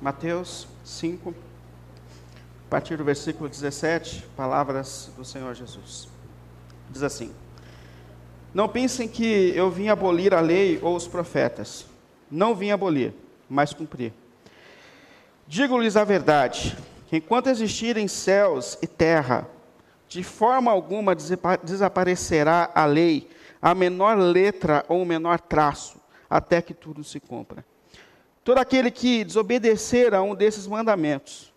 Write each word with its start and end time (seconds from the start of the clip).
Mateus 0.00 0.66
5, 0.82 1.34
a 2.66 2.70
partir 2.70 2.96
do 2.96 3.04
versículo 3.04 3.50
17, 3.50 4.26
palavras 4.34 5.10
do 5.14 5.26
Senhor 5.26 5.54
Jesus. 5.54 6.08
Diz 6.88 7.02
assim: 7.02 7.34
Não 8.54 8.66
pensem 8.66 9.06
que 9.06 9.52
eu 9.54 9.70
vim 9.70 9.88
abolir 9.88 10.32
a 10.32 10.40
lei 10.40 10.78
ou 10.80 10.96
os 10.96 11.06
profetas. 11.06 11.84
Não 12.30 12.54
vim 12.54 12.70
abolir, 12.70 13.12
mas 13.46 13.74
cumprir. 13.74 14.14
Digo-lhes 15.46 15.98
a 15.98 16.04
verdade: 16.04 16.78
que 17.06 17.18
enquanto 17.18 17.48
existirem 17.48 18.08
céus 18.08 18.78
e 18.80 18.86
terra, 18.86 19.46
de 20.08 20.24
forma 20.24 20.70
alguma 20.70 21.14
desaparecerá 21.14 22.70
a 22.74 22.86
lei, 22.86 23.28
a 23.60 23.74
menor 23.74 24.16
letra 24.16 24.82
ou 24.88 25.02
o 25.02 25.06
menor 25.06 25.40
traço, 25.40 26.00
até 26.28 26.62
que 26.62 26.72
tudo 26.72 27.04
se 27.04 27.20
cumpra. 27.20 27.68
Todo 28.42 28.58
aquele 28.58 28.90
que 28.90 29.24
desobedecer 29.24 30.14
a 30.14 30.22
um 30.22 30.34
desses 30.34 30.66
mandamentos, 30.66 31.52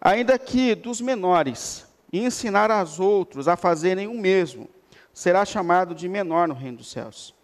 ainda 0.00 0.38
que 0.38 0.74
dos 0.74 1.00
menores, 1.00 1.86
e 2.12 2.20
ensinar 2.20 2.70
aos 2.70 2.98
outros 2.98 3.48
a 3.48 3.56
fazerem 3.56 4.06
o 4.06 4.14
mesmo, 4.14 4.68
será 5.12 5.44
chamado 5.44 5.94
de 5.94 6.08
menor 6.08 6.48
no 6.48 6.54
reino 6.54 6.78
dos 6.78 6.90
céus. 6.90 7.34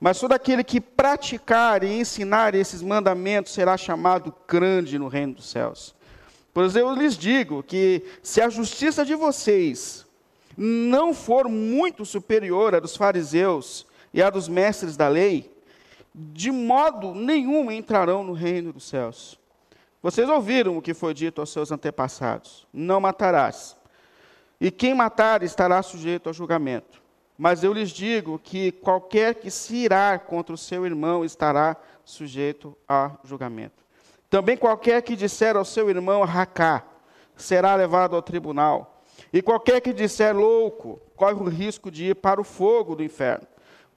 Mas 0.00 0.18
todo 0.18 0.32
aquele 0.32 0.64
que 0.64 0.80
praticar 0.80 1.84
e 1.84 2.00
ensinar 2.00 2.54
esses 2.54 2.82
mandamentos 2.82 3.52
será 3.52 3.76
chamado 3.76 4.34
grande 4.48 4.98
no 4.98 5.08
reino 5.08 5.34
dos 5.34 5.50
céus. 5.50 5.94
Pois 6.52 6.74
eu 6.74 6.92
lhes 6.94 7.16
digo 7.16 7.62
que 7.62 8.02
se 8.22 8.40
a 8.40 8.48
justiça 8.48 9.04
de 9.04 9.14
vocês 9.14 10.06
não 10.56 11.14
for 11.14 11.48
muito 11.48 12.04
superior 12.04 12.74
à 12.74 12.80
dos 12.80 12.96
fariseus 12.96 13.86
e 14.12 14.22
à 14.22 14.30
dos 14.30 14.48
mestres 14.48 14.96
da 14.96 15.06
lei, 15.06 15.50
de 16.14 16.50
modo 16.50 17.14
nenhum 17.14 17.70
entrarão 17.70 18.24
no 18.24 18.32
reino 18.32 18.72
dos 18.72 18.84
céus. 18.88 19.38
Vocês 20.02 20.28
ouviram 20.28 20.76
o 20.76 20.82
que 20.82 20.94
foi 20.94 21.12
dito 21.12 21.40
aos 21.40 21.50
seus 21.50 21.70
antepassados: 21.70 22.66
não 22.72 23.00
matarás. 23.00 23.76
E 24.60 24.70
quem 24.70 24.94
matar 24.94 25.42
estará 25.42 25.82
sujeito 25.82 26.28
ao 26.28 26.32
julgamento. 26.32 27.00
Mas 27.36 27.64
eu 27.64 27.72
lhes 27.72 27.90
digo 27.90 28.38
que 28.38 28.70
qualquer 28.70 29.36
que 29.36 29.50
se 29.50 29.74
irar 29.76 30.20
contra 30.20 30.54
o 30.54 30.58
seu 30.58 30.84
irmão 30.84 31.24
estará 31.24 31.74
sujeito 32.04 32.76
a 32.86 33.12
julgamento. 33.24 33.82
Também 34.28 34.56
qualquer 34.56 35.00
que 35.02 35.16
disser 35.16 35.56
ao 35.56 35.64
seu 35.64 35.88
irmão 35.88 36.22
racá 36.24 36.84
será 37.34 37.74
levado 37.74 38.14
ao 38.14 38.20
tribunal. 38.20 39.02
E 39.32 39.40
qualquer 39.40 39.80
que 39.80 39.92
disser 39.92 40.36
louco 40.36 41.00
corre 41.16 41.34
o 41.34 41.48
risco 41.48 41.90
de 41.90 42.10
ir 42.10 42.14
para 42.14 42.40
o 42.40 42.44
fogo 42.44 42.94
do 42.94 43.02
inferno. 43.02 43.46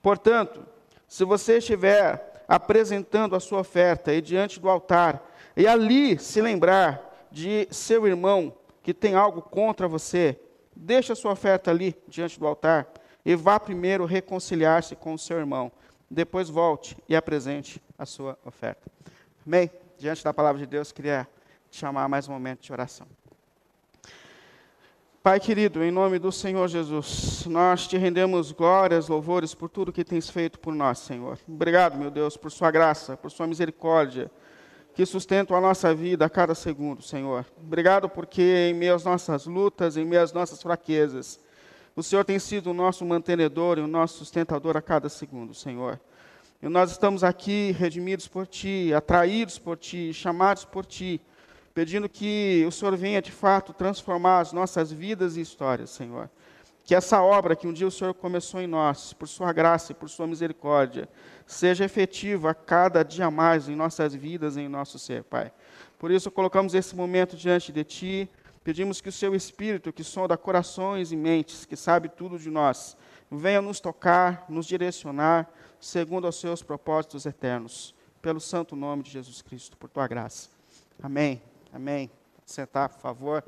Portanto, 0.01 0.65
se 1.13 1.23
você 1.23 1.59
estiver 1.59 2.43
apresentando 2.47 3.35
a 3.35 3.39
sua 3.39 3.59
oferta 3.59 4.11
e 4.11 4.19
diante 4.19 4.59
do 4.59 4.67
altar, 4.67 5.23
e 5.55 5.67
ali 5.67 6.17
se 6.17 6.41
lembrar 6.41 7.27
de 7.31 7.67
seu 7.69 8.07
irmão 8.07 8.51
que 8.81 8.95
tem 8.95 9.13
algo 9.13 9.39
contra 9.39 9.87
você, 9.87 10.39
deixe 10.75 11.11
a 11.11 11.15
sua 11.15 11.33
oferta 11.33 11.69
ali 11.69 11.95
diante 12.07 12.39
do 12.39 12.47
altar 12.47 12.91
e 13.23 13.35
vá 13.35 13.59
primeiro 13.59 14.05
reconciliar-se 14.05 14.95
com 14.95 15.13
o 15.13 15.19
seu 15.19 15.37
irmão. 15.37 15.71
Depois 16.09 16.49
volte 16.49 16.97
e 17.07 17.15
apresente 17.15 17.79
a 17.95 18.07
sua 18.07 18.35
oferta. 18.43 18.91
Amém? 19.45 19.69
Diante 19.99 20.23
da 20.23 20.33
palavra 20.33 20.57
de 20.57 20.65
Deus, 20.65 20.91
queria 20.91 21.27
te 21.69 21.77
chamar 21.77 22.09
mais 22.09 22.27
um 22.27 22.31
momento 22.31 22.61
de 22.61 22.73
oração. 22.73 23.05
Pai 25.23 25.39
querido, 25.39 25.81
em 25.81 25.89
nome 25.89 26.19
do 26.19 26.33
Senhor 26.33 26.67
Jesus, 26.67 27.45
nós 27.45 27.87
te 27.87 27.97
rendemos 27.97 28.51
glórias, 28.51 29.07
louvores 29.07 29.55
por 29.55 29.69
tudo 29.69 29.93
que 29.93 30.03
tens 30.03 30.29
feito 30.29 30.59
por 30.59 30.75
nós, 30.75 30.99
Senhor. 30.99 31.39
Obrigado, 31.47 31.97
meu 31.97 32.11
Deus, 32.11 32.35
por 32.35 32.51
Sua 32.51 32.69
graça, 32.69 33.15
por 33.15 33.31
Sua 33.31 33.47
misericórdia, 33.47 34.29
que 34.93 35.05
sustentam 35.05 35.55
a 35.55 35.61
nossa 35.61 35.95
vida 35.95 36.25
a 36.25 36.29
cada 36.29 36.53
segundo, 36.53 37.01
Senhor. 37.01 37.45
Obrigado 37.57 38.09
porque 38.09 38.67
em 38.69 38.73
meio 38.73 38.95
às 38.95 39.05
nossas 39.05 39.45
lutas, 39.45 39.95
em 39.95 40.03
meio 40.03 40.21
às 40.21 40.33
nossas 40.33 40.61
fraquezas, 40.61 41.39
o 41.95 42.03
Senhor 42.03 42.25
tem 42.25 42.37
sido 42.37 42.71
o 42.71 42.73
nosso 42.73 43.05
mantenedor 43.05 43.77
e 43.77 43.81
o 43.81 43.87
nosso 43.87 44.17
sustentador 44.17 44.75
a 44.75 44.81
cada 44.81 45.07
segundo, 45.07 45.53
Senhor. 45.53 46.01
E 46.61 46.67
nós 46.67 46.91
estamos 46.91 47.23
aqui 47.23 47.71
redimidos 47.71 48.27
por 48.27 48.45
Ti, 48.45 48.93
atraídos 48.93 49.57
por 49.57 49.77
Ti, 49.77 50.13
chamados 50.13 50.65
por 50.65 50.85
Ti 50.85 51.21
pedindo 51.73 52.07
que 52.07 52.63
o 52.67 52.71
Senhor 52.71 52.95
venha 52.95 53.21
de 53.21 53.31
fato 53.31 53.73
transformar 53.73 54.39
as 54.39 54.53
nossas 54.53 54.91
vidas 54.91 55.35
e 55.35 55.41
histórias, 55.41 55.89
Senhor. 55.89 56.29
Que 56.83 56.93
essa 56.93 57.21
obra 57.21 57.55
que 57.55 57.65
um 57.65 57.73
dia 57.73 57.87
o 57.87 57.91
Senhor 57.91 58.13
começou 58.13 58.61
em 58.61 58.67
nós, 58.67 59.13
por 59.13 59.27
Sua 59.27 59.53
graça 59.53 59.91
e 59.91 59.95
por 59.95 60.09
Sua 60.09 60.27
misericórdia, 60.27 61.07
seja 61.47 61.85
efetiva 61.85 62.51
a 62.51 62.53
cada 62.53 63.03
dia 63.03 63.31
mais 63.31 63.69
em 63.69 63.75
nossas 63.75 64.13
vidas 64.13 64.57
e 64.57 64.61
em 64.61 64.67
nosso 64.67 64.99
ser, 64.99 65.23
Pai. 65.23 65.51
Por 65.97 66.11
isso, 66.11 66.29
colocamos 66.29 66.73
esse 66.73 66.95
momento 66.95 67.37
diante 67.37 67.71
de 67.71 67.83
Ti, 67.83 68.29
pedimos 68.63 68.99
que 68.99 69.09
o 69.09 69.13
Seu 69.13 69.33
Espírito, 69.33 69.93
que 69.93 70.03
sonda 70.03 70.37
corações 70.37 71.11
e 71.11 71.15
mentes, 71.15 71.65
que 71.65 71.77
sabe 71.77 72.09
tudo 72.09 72.37
de 72.37 72.49
nós, 72.49 72.97
venha 73.31 73.61
nos 73.61 73.79
tocar, 73.79 74.45
nos 74.49 74.65
direcionar, 74.65 75.49
segundo 75.79 76.27
os 76.27 76.39
Seus 76.39 76.61
propósitos 76.61 77.25
eternos. 77.25 77.95
Pelo 78.21 78.41
santo 78.41 78.75
nome 78.75 79.03
de 79.03 79.11
Jesus 79.11 79.41
Cristo, 79.41 79.77
por 79.77 79.89
Tua 79.89 80.07
graça. 80.07 80.49
Amém. 81.01 81.41
Amém. 81.73 82.11
Sentar, 82.45 82.87
por 82.87 82.99
favor. 82.99 83.43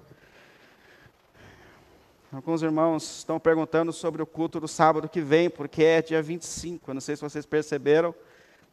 Alguns 2.33 2.63
irmãos 2.63 3.19
estão 3.19 3.39
perguntando 3.39 3.93
sobre 3.93 4.19
o 4.19 4.25
culto 4.25 4.59
do 4.59 4.67
sábado 4.67 5.07
que 5.07 5.21
vem, 5.21 5.47
porque 5.47 5.83
é 5.83 6.01
dia 6.01 6.23
25. 6.23 6.89
Eu 6.89 6.95
não 6.95 7.01
sei 7.01 7.15
se 7.15 7.21
vocês 7.21 7.45
perceberam, 7.45 8.15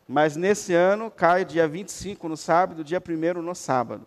mas 0.08 0.36
nesse 0.36 0.72
ano 0.72 1.10
cai 1.10 1.44
dia 1.44 1.68
25 1.68 2.30
no 2.30 2.36
sábado, 2.36 2.82
dia 2.82 3.00
1 3.06 3.42
no 3.42 3.54
sábado. 3.54 4.06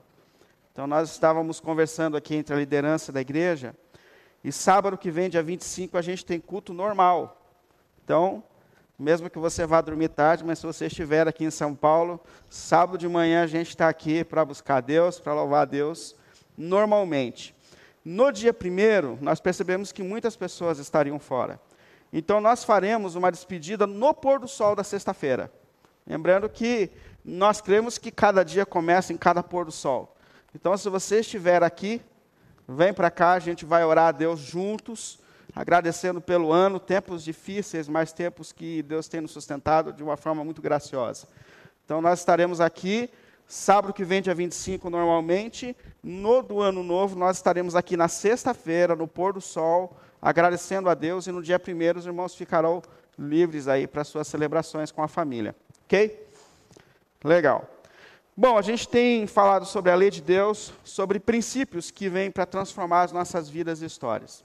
Então 0.73 0.87
nós 0.87 1.11
estávamos 1.11 1.59
conversando 1.59 2.17
aqui 2.17 2.35
entre 2.35 2.55
a 2.55 2.57
liderança 2.57 3.11
da 3.11 3.21
igreja, 3.21 3.75
e 4.43 4.51
sábado 4.51 4.97
que 4.97 5.11
vem, 5.11 5.29
dia 5.29 5.43
25, 5.43 5.95
a 5.95 6.01
gente 6.01 6.25
tem 6.25 6.39
culto 6.39 6.73
normal. 6.73 7.39
Então, 8.03 8.43
mesmo 8.97 9.29
que 9.29 9.37
você 9.37 9.65
vá 9.65 9.81
dormir 9.81 10.09
tarde, 10.09 10.43
mas 10.43 10.59
se 10.59 10.65
você 10.65 10.85
estiver 10.85 11.27
aqui 11.27 11.43
em 11.43 11.51
São 11.51 11.75
Paulo, 11.75 12.19
sábado 12.49 12.97
de 12.97 13.07
manhã 13.07 13.43
a 13.43 13.47
gente 13.47 13.69
está 13.69 13.89
aqui 13.89 14.23
para 14.23 14.45
buscar 14.45 14.81
Deus, 14.81 15.19
para 15.19 15.33
louvar 15.33 15.63
a 15.63 15.65
Deus, 15.65 16.15
normalmente. 16.57 17.53
No 18.03 18.31
dia 18.31 18.53
primeiro, 18.53 19.17
nós 19.21 19.39
percebemos 19.39 19.91
que 19.91 20.01
muitas 20.01 20.35
pessoas 20.35 20.79
estariam 20.79 21.19
fora. 21.19 21.59
Então, 22.13 22.39
nós 22.39 22.63
faremos 22.63 23.15
uma 23.15 23.31
despedida 23.31 23.85
no 23.85 24.13
pôr 24.13 24.39
do 24.39 24.47
sol 24.47 24.75
da 24.75 24.83
sexta-feira. 24.83 25.51
Lembrando 26.07 26.47
que 26.47 26.89
nós 27.25 27.59
cremos 27.59 27.97
que 27.97 28.11
cada 28.11 28.43
dia 28.43 28.65
começa 28.65 29.11
em 29.11 29.17
cada 29.17 29.43
pôr 29.43 29.65
do 29.65 29.71
sol. 29.71 30.15
Então, 30.53 30.77
se 30.77 30.87
você 30.87 31.19
estiver 31.19 31.63
aqui, 31.63 31.99
vem 32.67 32.93
para 32.93 33.11
cá, 33.11 33.33
a 33.33 33.39
gente 33.39 33.65
vai 33.65 33.83
orar 33.83 34.07
a 34.07 34.11
Deus 34.11 34.39
juntos 34.39 35.19
agradecendo 35.53 36.21
pelo 36.21 36.51
ano, 36.51 36.79
tempos 36.79 37.23
difíceis, 37.23 37.87
mas 37.87 38.13
tempos 38.13 38.51
que 38.51 38.81
Deus 38.83 39.07
tem 39.07 39.21
nos 39.21 39.31
sustentado 39.31 39.91
de 39.91 40.03
uma 40.03 40.15
forma 40.15 40.43
muito 40.43 40.61
graciosa. 40.61 41.27
Então, 41.83 42.01
nós 42.01 42.19
estaremos 42.19 42.61
aqui, 42.61 43.09
sábado 43.47 43.93
que 43.93 44.03
vem, 44.03 44.21
dia 44.21 44.33
25, 44.33 44.89
normalmente. 44.89 45.75
No 46.01 46.41
do 46.41 46.61
ano 46.61 46.83
novo, 46.83 47.15
nós 47.15 47.37
estaremos 47.37 47.75
aqui 47.75 47.97
na 47.97 48.07
sexta-feira, 48.07 48.95
no 48.95 49.07
pôr 49.07 49.33
do 49.33 49.41
sol, 49.41 49.97
agradecendo 50.21 50.89
a 50.89 50.93
Deus, 50.93 51.27
e 51.27 51.31
no 51.31 51.43
dia 51.43 51.59
primeiro 51.59 51.99
os 51.99 52.05
irmãos 52.05 52.33
ficarão 52.33 52.81
livres 53.17 53.67
aí 53.67 53.87
para 53.87 54.03
suas 54.03 54.27
celebrações 54.27 54.91
com 54.91 55.01
a 55.01 55.07
família. 55.07 55.55
Ok? 55.85 56.27
Legal. 57.23 57.67
Bom, 58.37 58.57
a 58.57 58.61
gente 58.61 58.87
tem 58.87 59.25
falado 59.25 59.65
sobre 59.65 59.91
a 59.91 59.95
lei 59.95 60.11
de 60.11 60.21
Deus, 60.21 60.73
sobre 60.83 61.19
princípios 61.19 61.89
que 61.89 62.07
vêm 62.09 62.29
para 62.29 62.45
transformar 62.45 63.03
as 63.03 63.11
nossas 63.11 63.49
vidas 63.49 63.81
e 63.81 63.85
histórias. 63.85 64.44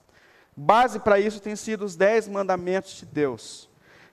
Base 0.62 1.00
para 1.00 1.18
isso 1.18 1.40
tem 1.40 1.56
sido 1.56 1.86
os 1.86 1.96
dez 1.96 2.28
mandamentos 2.28 2.92
de 2.92 3.06
Deus. 3.06 3.66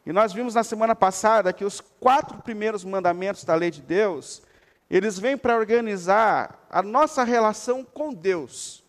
E 0.05 0.13
nós 0.13 0.31
vimos 0.31 0.55
na 0.55 0.63
semana 0.63 0.95
passada 0.95 1.51
que 1.51 1.65
os 1.65 1.81
quatro 1.81 2.41
primeiros 2.41 2.85
mandamentos 2.85 3.43
da 3.43 3.53
lei 3.53 3.69
de 3.69 3.81
Deus, 3.81 4.41
eles 4.89 5.19
vêm 5.19 5.37
para 5.37 5.57
organizar 5.57 6.65
a 6.69 6.81
nossa 6.81 7.25
relação 7.25 7.83
com 7.83 8.13
Deus. 8.13 8.81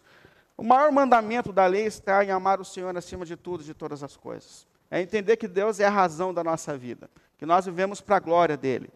O 0.56 0.62
maior 0.62 0.93
mandamento 0.93 1.52
da 1.52 1.66
lei 1.66 1.84
está 1.84 2.25
em 2.25 2.31
amar 2.31 2.60
o 2.60 2.64
Senhor 2.64 2.96
acima 2.96 3.26
de 3.26 3.34
tudo, 3.34 3.64
de 3.64 3.75
todas 3.75 4.04
as 4.04 4.16
coisas. 4.16 4.64
É 4.88 5.02
entender 5.02 5.37
que 5.37 5.49
Deus 5.49 5.81
é 5.81 5.84
a 5.84 5.90
razão 5.90 6.32
da 6.32 6.44
nossa 6.44 6.78
vida, 6.78 7.11
que 7.37 7.44
nós 7.44 7.66
vivemos 7.66 8.00
para 8.00 8.19
a 8.19 8.20
glória 8.20 8.56
dele. 8.56 8.88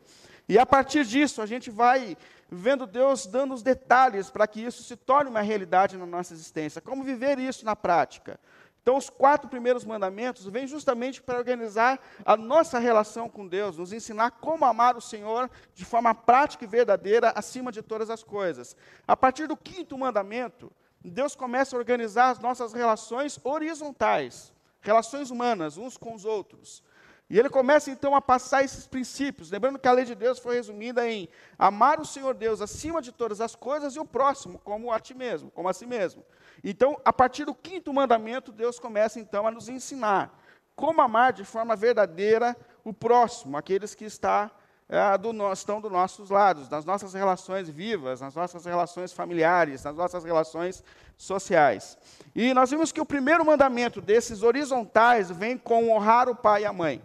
E 0.49 0.59
a 0.59 0.67
partir 0.67 1.05
disso, 1.05 1.41
a 1.41 1.47
gente 1.47 1.71
vai 1.71 2.17
vendo 2.51 2.87
Deus 2.87 3.27
dando 3.27 3.55
os 3.55 3.63
detalhes 3.63 4.31
para 4.31 4.47
que 4.47 4.61
isso 4.61 4.83
se 4.83 4.97
torne 4.97 5.31
uma 5.31 5.41
realidade 5.41 5.97
na 5.97 6.05
nossa 6.05 6.35
existência. 6.35 6.83
Como 6.83 7.03
viver 7.03 7.39
isso 7.39 7.65
na 7.65 7.75
prática? 7.75 8.39
Então, 8.83 8.97
os 8.97 9.09
quatro 9.09 9.49
primeiros 9.49 9.85
mandamentos 9.85 10.45
vêm 10.47 10.67
justamente 10.67 11.23
para 11.23 11.39
organizar 11.39 12.01
a 12.25 12.37
nossa 12.37 12.81
relação 12.81 13.29
com 13.29 13.47
Deus, 13.47 13.79
nos 13.79 13.93
ensinar 13.93 14.33
como 14.33 14.65
amar 14.65 14.97
o 14.97 15.01
Senhor 15.01 15.49
de 15.73 15.85
forma 15.85 16.13
prática 16.15 16.65
e 16.65 16.69
verdadeira, 16.69 17.33
acima 17.37 17.71
de 17.71 17.81
todas 17.81 18.11
as 18.11 18.25
coisas. 18.25 18.77
A 19.07 19.17
partir 19.17 19.47
do 19.47 19.57
quinto 19.57 19.97
mandamento, 19.97 20.71
Deus 21.05 21.37
começa 21.37 21.77
a 21.77 21.79
organizar 21.79 22.31
as 22.31 22.41
nossas 22.41 22.73
relações 22.73 23.39
horizontais, 23.45 24.53
relações 24.81 25.31
humanas, 25.31 25.77
uns 25.77 25.97
com 25.97 26.13
os 26.13 26.25
outros. 26.25 26.83
E 27.33 27.39
ele 27.39 27.49
começa 27.49 27.91
então 27.91 28.15
a 28.15 28.21
passar 28.21 28.63
esses 28.63 28.87
princípios, 28.87 29.51
lembrando 29.51 29.79
que 29.79 29.89
a 29.89 29.93
lei 29.93 30.05
de 30.05 30.15
Deus 30.15 30.39
foi 30.39 30.57
resumida 30.57 31.09
em 31.09 31.31
amar 31.59 31.99
o 31.99 32.05
Senhor 32.05 32.35
Deus 32.35 32.61
acima 32.61 33.01
de 33.01 33.11
todas 33.11 33.41
as 33.41 33.57
coisas 33.57 33.97
e 33.97 33.99
o 33.99 34.05
próximo 34.05 34.59
como 34.59 34.93
a 34.93 35.01
ti 35.01 35.15
mesmo, 35.15 35.51
como 35.51 35.67
a 35.67 35.73
si 35.73 35.87
mesmo. 35.87 36.23
Então, 36.63 37.01
a 37.03 37.11
partir 37.11 37.47
do 37.47 37.55
quinto 37.55 37.91
mandamento, 37.91 38.53
Deus 38.53 38.79
começa 38.79 39.19
então 39.19 39.47
a 39.47 39.51
nos 39.51 39.71
ensinar 39.71 40.39
como 40.77 41.01
amar 41.01 41.33
de 41.33 41.43
forma 41.43 41.75
verdadeira 41.75 42.55
o 42.85 42.93
próximo, 42.93 43.57
aqueles 43.57 43.95
que 43.95 44.05
está, 44.05 44.51
é, 44.87 45.17
do, 45.17 45.33
estão 45.55 45.81
dos 45.81 45.91
nossos 45.91 46.29
lados, 46.29 46.69
nas 46.69 46.85
nossas 46.85 47.15
relações 47.15 47.67
vivas, 47.67 48.21
nas 48.21 48.35
nossas 48.35 48.67
relações 48.67 49.11
familiares, 49.11 49.83
nas 49.85 49.97
nossas 49.97 50.23
relações 50.23 50.85
sociais. 51.17 51.97
E 52.35 52.53
nós 52.53 52.71
vimos 52.71 52.93
que 52.93 53.01
o 53.01 53.07
primeiro 53.07 53.43
mandamento 53.43 54.03
desses 54.03 54.43
horizontais 54.43 55.31
vem 55.31 55.57
com 55.57 55.89
honrar 55.91 56.29
o 56.29 56.37
pai 56.37 56.65
e 56.65 56.67
a 56.67 56.73
mãe. 56.75 57.03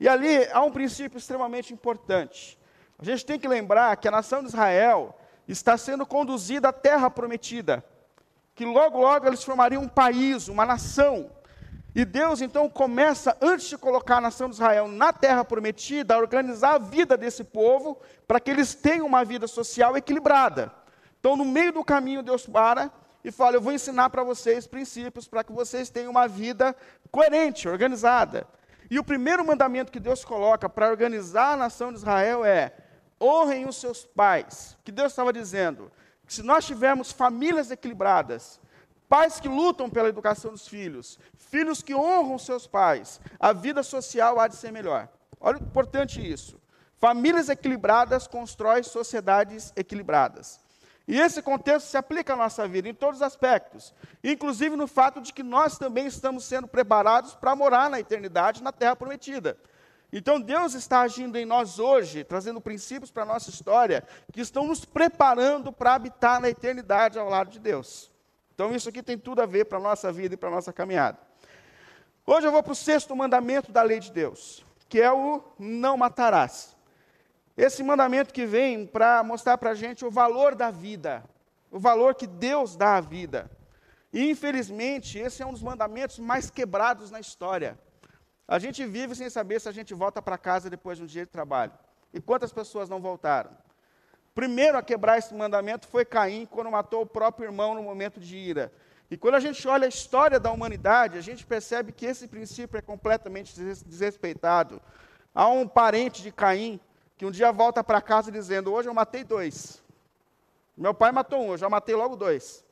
E 0.00 0.08
ali 0.08 0.48
há 0.50 0.62
um 0.62 0.70
princípio 0.70 1.18
extremamente 1.18 1.74
importante. 1.74 2.58
A 2.98 3.04
gente 3.04 3.24
tem 3.26 3.38
que 3.38 3.46
lembrar 3.46 3.94
que 3.98 4.08
a 4.08 4.10
nação 4.10 4.40
de 4.40 4.48
Israel 4.48 5.14
está 5.46 5.76
sendo 5.76 6.06
conduzida 6.06 6.70
à 6.70 6.72
terra 6.72 7.10
prometida, 7.10 7.84
que 8.54 8.64
logo, 8.64 8.98
logo 8.98 9.26
eles 9.26 9.44
formariam 9.44 9.82
um 9.82 9.88
país, 9.88 10.48
uma 10.48 10.64
nação. 10.64 11.30
E 11.94 12.04
Deus 12.04 12.40
então 12.40 12.68
começa, 12.68 13.36
antes 13.42 13.68
de 13.68 13.76
colocar 13.76 14.18
a 14.18 14.20
nação 14.20 14.48
de 14.48 14.54
Israel 14.54 14.88
na 14.88 15.12
terra 15.12 15.44
prometida, 15.44 16.14
a 16.14 16.18
organizar 16.18 16.76
a 16.76 16.78
vida 16.78 17.16
desse 17.16 17.44
povo 17.44 17.98
para 18.26 18.40
que 18.40 18.50
eles 18.50 18.74
tenham 18.74 19.06
uma 19.06 19.24
vida 19.24 19.46
social 19.46 19.96
equilibrada. 19.96 20.72
Então, 21.18 21.36
no 21.36 21.44
meio 21.44 21.72
do 21.72 21.84
caminho, 21.84 22.22
Deus 22.22 22.46
para 22.46 22.90
e 23.22 23.30
fala: 23.30 23.56
Eu 23.56 23.60
vou 23.60 23.72
ensinar 23.72 24.08
para 24.08 24.22
vocês 24.22 24.66
princípios 24.66 25.28
para 25.28 25.44
que 25.44 25.52
vocês 25.52 25.90
tenham 25.90 26.10
uma 26.10 26.26
vida 26.26 26.74
coerente, 27.10 27.68
organizada. 27.68 28.46
E 28.90 28.98
o 28.98 29.04
primeiro 29.04 29.46
mandamento 29.46 29.92
que 29.92 30.00
Deus 30.00 30.24
coloca 30.24 30.68
para 30.68 30.90
organizar 30.90 31.52
a 31.52 31.56
nação 31.56 31.92
de 31.92 31.98
Israel 31.98 32.44
é: 32.44 32.74
honrem 33.20 33.68
os 33.68 33.76
seus 33.76 34.04
pais. 34.04 34.76
Que 34.84 34.90
Deus 34.90 35.12
estava 35.12 35.32
dizendo 35.32 35.92
que 36.26 36.34
se 36.34 36.42
nós 36.42 36.66
tivermos 36.66 37.12
famílias 37.12 37.70
equilibradas, 37.70 38.60
pais 39.08 39.38
que 39.38 39.48
lutam 39.48 39.88
pela 39.88 40.08
educação 40.08 40.50
dos 40.50 40.66
filhos, 40.66 41.18
filhos 41.36 41.82
que 41.82 41.94
honram 41.94 42.38
seus 42.38 42.66
pais, 42.66 43.20
a 43.38 43.52
vida 43.52 43.82
social 43.82 44.40
há 44.40 44.48
de 44.48 44.56
ser 44.56 44.72
melhor. 44.72 45.08
Olha 45.40 45.58
o 45.58 45.62
importante 45.62 46.20
isso. 46.20 46.60
Famílias 46.98 47.48
equilibradas 47.48 48.26
constroem 48.26 48.82
sociedades 48.82 49.72
equilibradas. 49.74 50.60
E 51.10 51.18
esse 51.18 51.42
contexto 51.42 51.88
se 51.88 51.96
aplica 51.96 52.34
à 52.34 52.36
nossa 52.36 52.68
vida 52.68 52.88
em 52.88 52.94
todos 52.94 53.16
os 53.16 53.22
aspectos, 53.22 53.92
inclusive 54.22 54.76
no 54.76 54.86
fato 54.86 55.20
de 55.20 55.32
que 55.32 55.42
nós 55.42 55.76
também 55.76 56.06
estamos 56.06 56.44
sendo 56.44 56.68
preparados 56.68 57.34
para 57.34 57.56
morar 57.56 57.90
na 57.90 57.98
eternidade, 57.98 58.62
na 58.62 58.70
terra 58.70 58.94
prometida. 58.94 59.58
Então 60.12 60.40
Deus 60.40 60.72
está 60.74 61.00
agindo 61.00 61.36
em 61.36 61.44
nós 61.44 61.80
hoje, 61.80 62.22
trazendo 62.22 62.60
princípios 62.60 63.10
para 63.10 63.24
a 63.24 63.26
nossa 63.26 63.50
história, 63.50 64.06
que 64.32 64.40
estão 64.40 64.64
nos 64.64 64.84
preparando 64.84 65.72
para 65.72 65.94
habitar 65.94 66.40
na 66.40 66.48
eternidade 66.48 67.18
ao 67.18 67.28
lado 67.28 67.50
de 67.50 67.58
Deus. 67.58 68.08
Então 68.54 68.72
isso 68.72 68.88
aqui 68.88 69.02
tem 69.02 69.18
tudo 69.18 69.42
a 69.42 69.46
ver 69.46 69.64
para 69.64 69.78
a 69.78 69.82
nossa 69.82 70.12
vida 70.12 70.34
e 70.34 70.36
para 70.36 70.48
a 70.48 70.52
nossa 70.52 70.72
caminhada. 70.72 71.18
Hoje 72.24 72.46
eu 72.46 72.52
vou 72.52 72.62
para 72.62 72.70
o 72.70 72.76
sexto 72.76 73.16
mandamento 73.16 73.72
da 73.72 73.82
lei 73.82 73.98
de 73.98 74.12
Deus, 74.12 74.64
que 74.88 75.00
é 75.00 75.10
o 75.10 75.42
não 75.58 75.96
matarás. 75.96 76.76
Esse 77.60 77.82
mandamento 77.82 78.32
que 78.32 78.46
vem 78.46 78.86
para 78.86 79.22
mostrar 79.22 79.58
para 79.58 79.72
a 79.72 79.74
gente 79.74 80.02
o 80.02 80.10
valor 80.10 80.54
da 80.54 80.70
vida, 80.70 81.22
o 81.70 81.78
valor 81.78 82.14
que 82.14 82.26
Deus 82.26 82.74
dá 82.74 82.96
à 82.96 83.02
vida. 83.02 83.50
E, 84.10 84.30
infelizmente, 84.30 85.18
esse 85.18 85.42
é 85.42 85.46
um 85.46 85.52
dos 85.52 85.62
mandamentos 85.62 86.18
mais 86.18 86.48
quebrados 86.48 87.10
na 87.10 87.20
história. 87.20 87.78
A 88.48 88.58
gente 88.58 88.86
vive 88.86 89.14
sem 89.14 89.28
saber 89.28 89.60
se 89.60 89.68
a 89.68 89.72
gente 89.72 89.92
volta 89.92 90.22
para 90.22 90.38
casa 90.38 90.70
depois 90.70 90.96
de 90.96 91.04
um 91.04 91.06
dia 91.06 91.26
de 91.26 91.30
trabalho. 91.30 91.72
E 92.14 92.18
quantas 92.18 92.50
pessoas 92.50 92.88
não 92.88 92.98
voltaram? 92.98 93.50
Primeiro 94.34 94.78
a 94.78 94.82
quebrar 94.82 95.18
esse 95.18 95.34
mandamento 95.34 95.86
foi 95.86 96.06
Caim, 96.06 96.46
quando 96.46 96.70
matou 96.70 97.02
o 97.02 97.06
próprio 97.06 97.44
irmão 97.44 97.74
no 97.74 97.82
momento 97.82 98.18
de 98.18 98.38
ira. 98.38 98.72
E 99.10 99.18
quando 99.18 99.34
a 99.34 99.40
gente 99.40 99.68
olha 99.68 99.84
a 99.84 99.88
história 99.90 100.40
da 100.40 100.50
humanidade, 100.50 101.18
a 101.18 101.20
gente 101.20 101.44
percebe 101.44 101.92
que 101.92 102.06
esse 102.06 102.26
princípio 102.26 102.78
é 102.78 102.80
completamente 102.80 103.54
desrespeitado. 103.84 104.80
Há 105.34 105.46
um 105.46 105.68
parente 105.68 106.22
de 106.22 106.32
Caim 106.32 106.80
que 107.20 107.26
um 107.26 107.30
dia 107.30 107.52
volta 107.52 107.84
para 107.84 108.00
casa 108.00 108.32
dizendo: 108.32 108.72
Hoje 108.72 108.88
eu 108.88 108.94
matei 108.94 109.22
dois. 109.22 109.82
Meu 110.74 110.94
pai 110.94 111.12
matou 111.12 111.42
um, 111.42 111.50
eu 111.50 111.58
já 111.58 111.68
matei 111.68 111.94
logo 111.94 112.16
dois. 112.16 112.64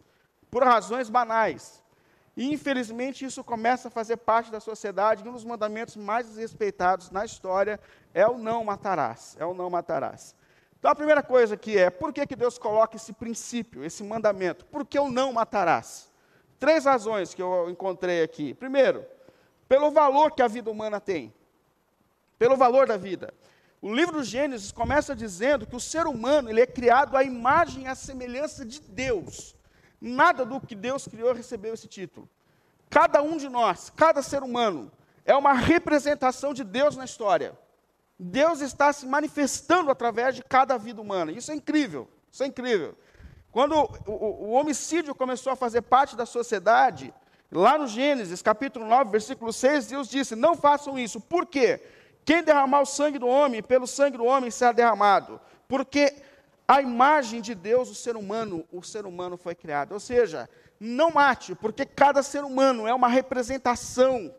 Por 0.50 0.64
razões 0.64 1.10
banais. 1.10 1.84
E 2.34 2.50
infelizmente 2.50 3.26
isso 3.26 3.44
começa 3.44 3.88
a 3.88 3.90
fazer 3.90 4.16
parte 4.16 4.50
da 4.50 4.58
sociedade. 4.58 5.22
E 5.22 5.28
um 5.28 5.34
dos 5.34 5.44
mandamentos 5.44 5.96
mais 5.96 6.26
desrespeitados 6.28 7.10
na 7.10 7.26
história 7.26 7.78
é 8.14 8.26
o 8.26 8.38
não 8.38 8.64
matarás. 8.64 9.36
É 9.38 9.44
o 9.44 9.52
não 9.52 9.68
matarás. 9.68 10.34
Então 10.78 10.90
a 10.90 10.94
primeira 10.94 11.22
coisa 11.22 11.54
que 11.54 11.76
é, 11.76 11.90
por 11.90 12.10
que, 12.10 12.26
que 12.26 12.34
Deus 12.34 12.56
coloca 12.56 12.96
esse 12.96 13.12
princípio, 13.12 13.84
esse 13.84 14.02
mandamento? 14.02 14.64
Por 14.64 14.86
que 14.86 14.98
o 14.98 15.10
não 15.10 15.30
matarás? 15.30 16.10
Três 16.58 16.86
razões 16.86 17.34
que 17.34 17.42
eu 17.42 17.68
encontrei 17.68 18.22
aqui. 18.22 18.54
Primeiro, 18.54 19.04
pelo 19.68 19.90
valor 19.90 20.32
que 20.32 20.40
a 20.40 20.48
vida 20.48 20.70
humana 20.70 20.98
tem. 20.98 21.34
Pelo 22.38 22.56
valor 22.56 22.86
da 22.86 22.96
vida. 22.96 23.34
O 23.80 23.94
livro 23.94 24.16
do 24.16 24.24
Gênesis 24.24 24.72
começa 24.72 25.14
dizendo 25.14 25.66
que 25.66 25.76
o 25.76 25.80
ser 25.80 26.06
humano 26.06 26.50
ele 26.50 26.60
é 26.60 26.66
criado 26.66 27.16
à 27.16 27.22
imagem 27.22 27.84
e 27.84 27.86
à 27.86 27.94
semelhança 27.94 28.64
de 28.64 28.80
Deus. 28.80 29.54
Nada 30.00 30.44
do 30.44 30.60
que 30.60 30.74
Deus 30.74 31.06
criou 31.06 31.32
recebeu 31.32 31.74
esse 31.74 31.86
título. 31.86 32.28
Cada 32.90 33.22
um 33.22 33.36
de 33.36 33.48
nós, 33.48 33.90
cada 33.90 34.22
ser 34.22 34.42
humano, 34.42 34.90
é 35.24 35.36
uma 35.36 35.52
representação 35.52 36.52
de 36.52 36.64
Deus 36.64 36.96
na 36.96 37.04
história. 37.04 37.56
Deus 38.18 38.60
está 38.60 38.92
se 38.92 39.06
manifestando 39.06 39.90
através 39.90 40.34
de 40.34 40.42
cada 40.42 40.76
vida 40.76 41.00
humana. 41.00 41.30
Isso 41.30 41.52
é 41.52 41.54
incrível. 41.54 42.08
Isso 42.32 42.42
é 42.42 42.46
incrível. 42.46 42.96
Quando 43.52 43.74
o, 43.74 44.10
o, 44.10 44.46
o 44.46 44.50
homicídio 44.52 45.14
começou 45.14 45.52
a 45.52 45.56
fazer 45.56 45.82
parte 45.82 46.16
da 46.16 46.26
sociedade, 46.26 47.14
lá 47.50 47.78
no 47.78 47.86
Gênesis, 47.86 48.42
capítulo 48.42 48.86
9, 48.86 49.10
versículo 49.10 49.52
6, 49.52 49.86
Deus 49.86 50.08
disse: 50.08 50.34
Não 50.34 50.56
façam 50.56 50.98
isso. 50.98 51.20
Por 51.20 51.46
quê? 51.46 51.80
Quem 52.28 52.42
derramar 52.42 52.82
o 52.82 52.84
sangue 52.84 53.18
do 53.18 53.26
homem, 53.26 53.62
pelo 53.62 53.86
sangue 53.86 54.18
do 54.18 54.26
homem 54.26 54.50
será 54.50 54.70
derramado. 54.70 55.40
Porque 55.66 56.14
a 56.68 56.82
imagem 56.82 57.40
de 57.40 57.54
Deus, 57.54 57.88
o 57.88 57.94
ser 57.94 58.16
humano, 58.16 58.66
o 58.70 58.82
ser 58.82 59.06
humano 59.06 59.38
foi 59.38 59.54
criado. 59.54 59.92
Ou 59.92 59.98
seja, 59.98 60.46
não 60.78 61.10
mate, 61.10 61.54
porque 61.54 61.86
cada 61.86 62.22
ser 62.22 62.44
humano 62.44 62.86
é 62.86 62.92
uma 62.92 63.08
representação 63.08 64.30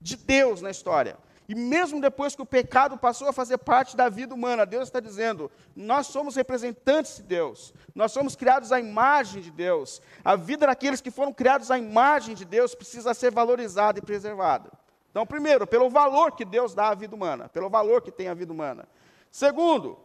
de 0.00 0.16
Deus 0.16 0.62
na 0.62 0.70
história. 0.70 1.18
E 1.46 1.54
mesmo 1.54 2.00
depois 2.00 2.34
que 2.34 2.40
o 2.40 2.46
pecado 2.46 2.96
passou 2.96 3.28
a 3.28 3.32
fazer 3.32 3.58
parte 3.58 3.94
da 3.94 4.08
vida 4.08 4.34
humana, 4.34 4.64
Deus 4.64 4.84
está 4.84 4.98
dizendo: 4.98 5.50
nós 5.76 6.06
somos 6.06 6.36
representantes 6.36 7.16
de 7.18 7.24
Deus, 7.24 7.74
nós 7.94 8.10
somos 8.10 8.34
criados 8.34 8.72
à 8.72 8.80
imagem 8.80 9.42
de 9.42 9.50
Deus. 9.50 10.00
A 10.24 10.34
vida 10.34 10.66
daqueles 10.66 11.02
que 11.02 11.10
foram 11.10 11.30
criados 11.30 11.70
à 11.70 11.76
imagem 11.76 12.34
de 12.34 12.46
Deus 12.46 12.74
precisa 12.74 13.12
ser 13.12 13.30
valorizada 13.30 13.98
e 13.98 14.02
preservada. 14.02 14.70
Então, 15.14 15.24
primeiro, 15.24 15.64
pelo 15.64 15.88
valor 15.88 16.32
que 16.32 16.44
Deus 16.44 16.74
dá 16.74 16.88
à 16.88 16.94
vida 16.96 17.14
humana, 17.14 17.48
pelo 17.48 17.70
valor 17.70 18.02
que 18.02 18.10
tem 18.10 18.26
a 18.26 18.34
vida 18.34 18.52
humana. 18.52 18.88
Segundo, 19.30 19.96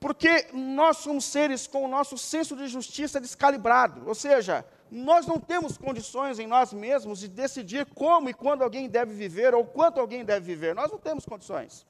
porque 0.00 0.48
nós 0.52 0.96
somos 0.96 1.26
seres 1.26 1.68
com 1.68 1.84
o 1.84 1.88
nosso 1.88 2.18
senso 2.18 2.56
de 2.56 2.66
justiça 2.66 3.20
descalibrado, 3.20 4.02
ou 4.08 4.14
seja, 4.16 4.66
nós 4.90 5.28
não 5.28 5.38
temos 5.38 5.78
condições 5.78 6.40
em 6.40 6.46
nós 6.48 6.72
mesmos 6.72 7.20
de 7.20 7.28
decidir 7.28 7.86
como 7.86 8.28
e 8.28 8.34
quando 8.34 8.62
alguém 8.62 8.88
deve 8.88 9.14
viver 9.14 9.54
ou 9.54 9.64
quanto 9.64 10.00
alguém 10.00 10.24
deve 10.24 10.44
viver. 10.44 10.74
Nós 10.74 10.90
não 10.90 10.98
temos 10.98 11.24
condições. 11.24 11.86